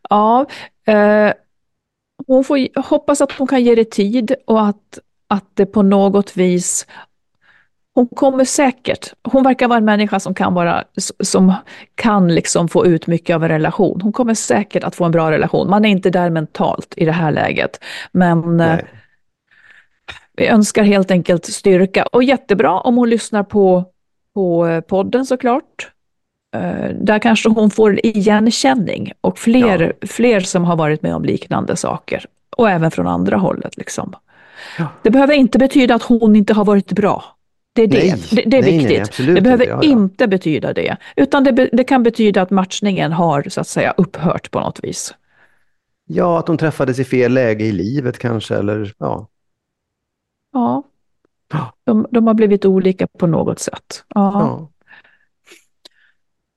[0.09, 0.45] Ja,
[0.85, 1.33] eh,
[2.27, 6.37] hon får hoppas att hon kan ge det tid och att, att det på något
[6.37, 6.87] vis
[7.95, 10.83] hon kommer säkert, hon verkar vara en människa som kan, vara,
[11.23, 11.53] som
[11.95, 14.01] kan liksom få ut mycket av en relation.
[14.01, 15.69] Hon kommer säkert att få en bra relation.
[15.69, 17.83] Man är inte där mentalt i det här läget.
[18.11, 18.85] Men eh, Nej.
[20.37, 22.03] vi önskar helt enkelt styrka.
[22.03, 23.85] Och jättebra om hon lyssnar på,
[24.33, 25.91] på eh, podden såklart.
[26.55, 31.75] Eh, Där kanske hon får igenkänning och fler, fler som har varit med om liknande
[31.75, 32.25] saker.
[32.57, 33.77] Och även från andra hållet.
[33.77, 34.15] Liksom.
[34.77, 34.87] Ja.
[35.03, 37.23] Det behöver inte betyda att hon inte har varit bra.
[37.87, 38.15] Det är, det.
[38.31, 39.01] Nej, det, det är nej, nej, viktigt.
[39.01, 39.73] absolut det behöver inte.
[39.73, 39.89] Ja, ja.
[39.91, 40.97] inte betyda det.
[41.15, 45.13] Utan det, det kan betyda att matchningen har så att säga upphört på något vis.
[46.05, 49.27] Ja, att de träffades i fel läge i livet kanske, eller ja.
[50.53, 50.83] Ja.
[51.83, 54.03] De, de har blivit olika på något sätt.
[54.07, 54.31] Ja.
[54.33, 54.69] ja.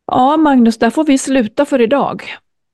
[0.07, 2.23] Ja, Magnus, där får vi sluta för idag.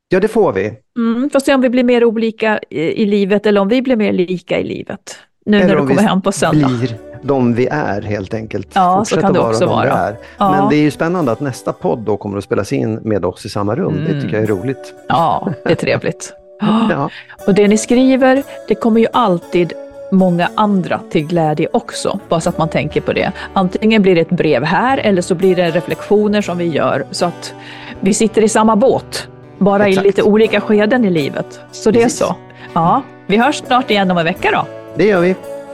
[0.09, 0.73] Ja, det får vi.
[0.99, 3.97] Mm, får se om vi blir mer olika i, i livet eller om vi blir
[3.97, 5.17] mer lika i livet.
[5.47, 6.69] Nu Eller när du om kommer vi hem på söndag.
[6.69, 8.69] blir de vi är helt enkelt.
[8.75, 9.93] Ja, så Fortsätta kan det vara också de vara.
[9.93, 10.17] är.
[10.39, 10.51] Ja.
[10.51, 13.45] Men det är ju spännande att nästa podd då kommer att spelas in med oss
[13.47, 14.05] i samma rum.
[14.09, 14.95] Det tycker jag är roligt.
[15.09, 16.33] Ja, det är trevligt.
[16.91, 17.11] Ja.
[17.47, 19.73] Och det ni skriver, det kommer ju alltid
[20.13, 23.33] många andra till glädje också, bara så att man tänker på det.
[23.53, 27.27] Antingen blir det ett brev här eller så blir det reflektioner som vi gör så
[27.27, 27.55] att
[28.01, 30.05] vi sitter i samma båt, bara Exakt.
[30.05, 31.61] i lite olika skeden i livet.
[31.73, 32.37] Så det är så.
[32.73, 34.67] Ja, vi hörs snart igen om en vecka då.
[34.97, 35.35] Det gör vi.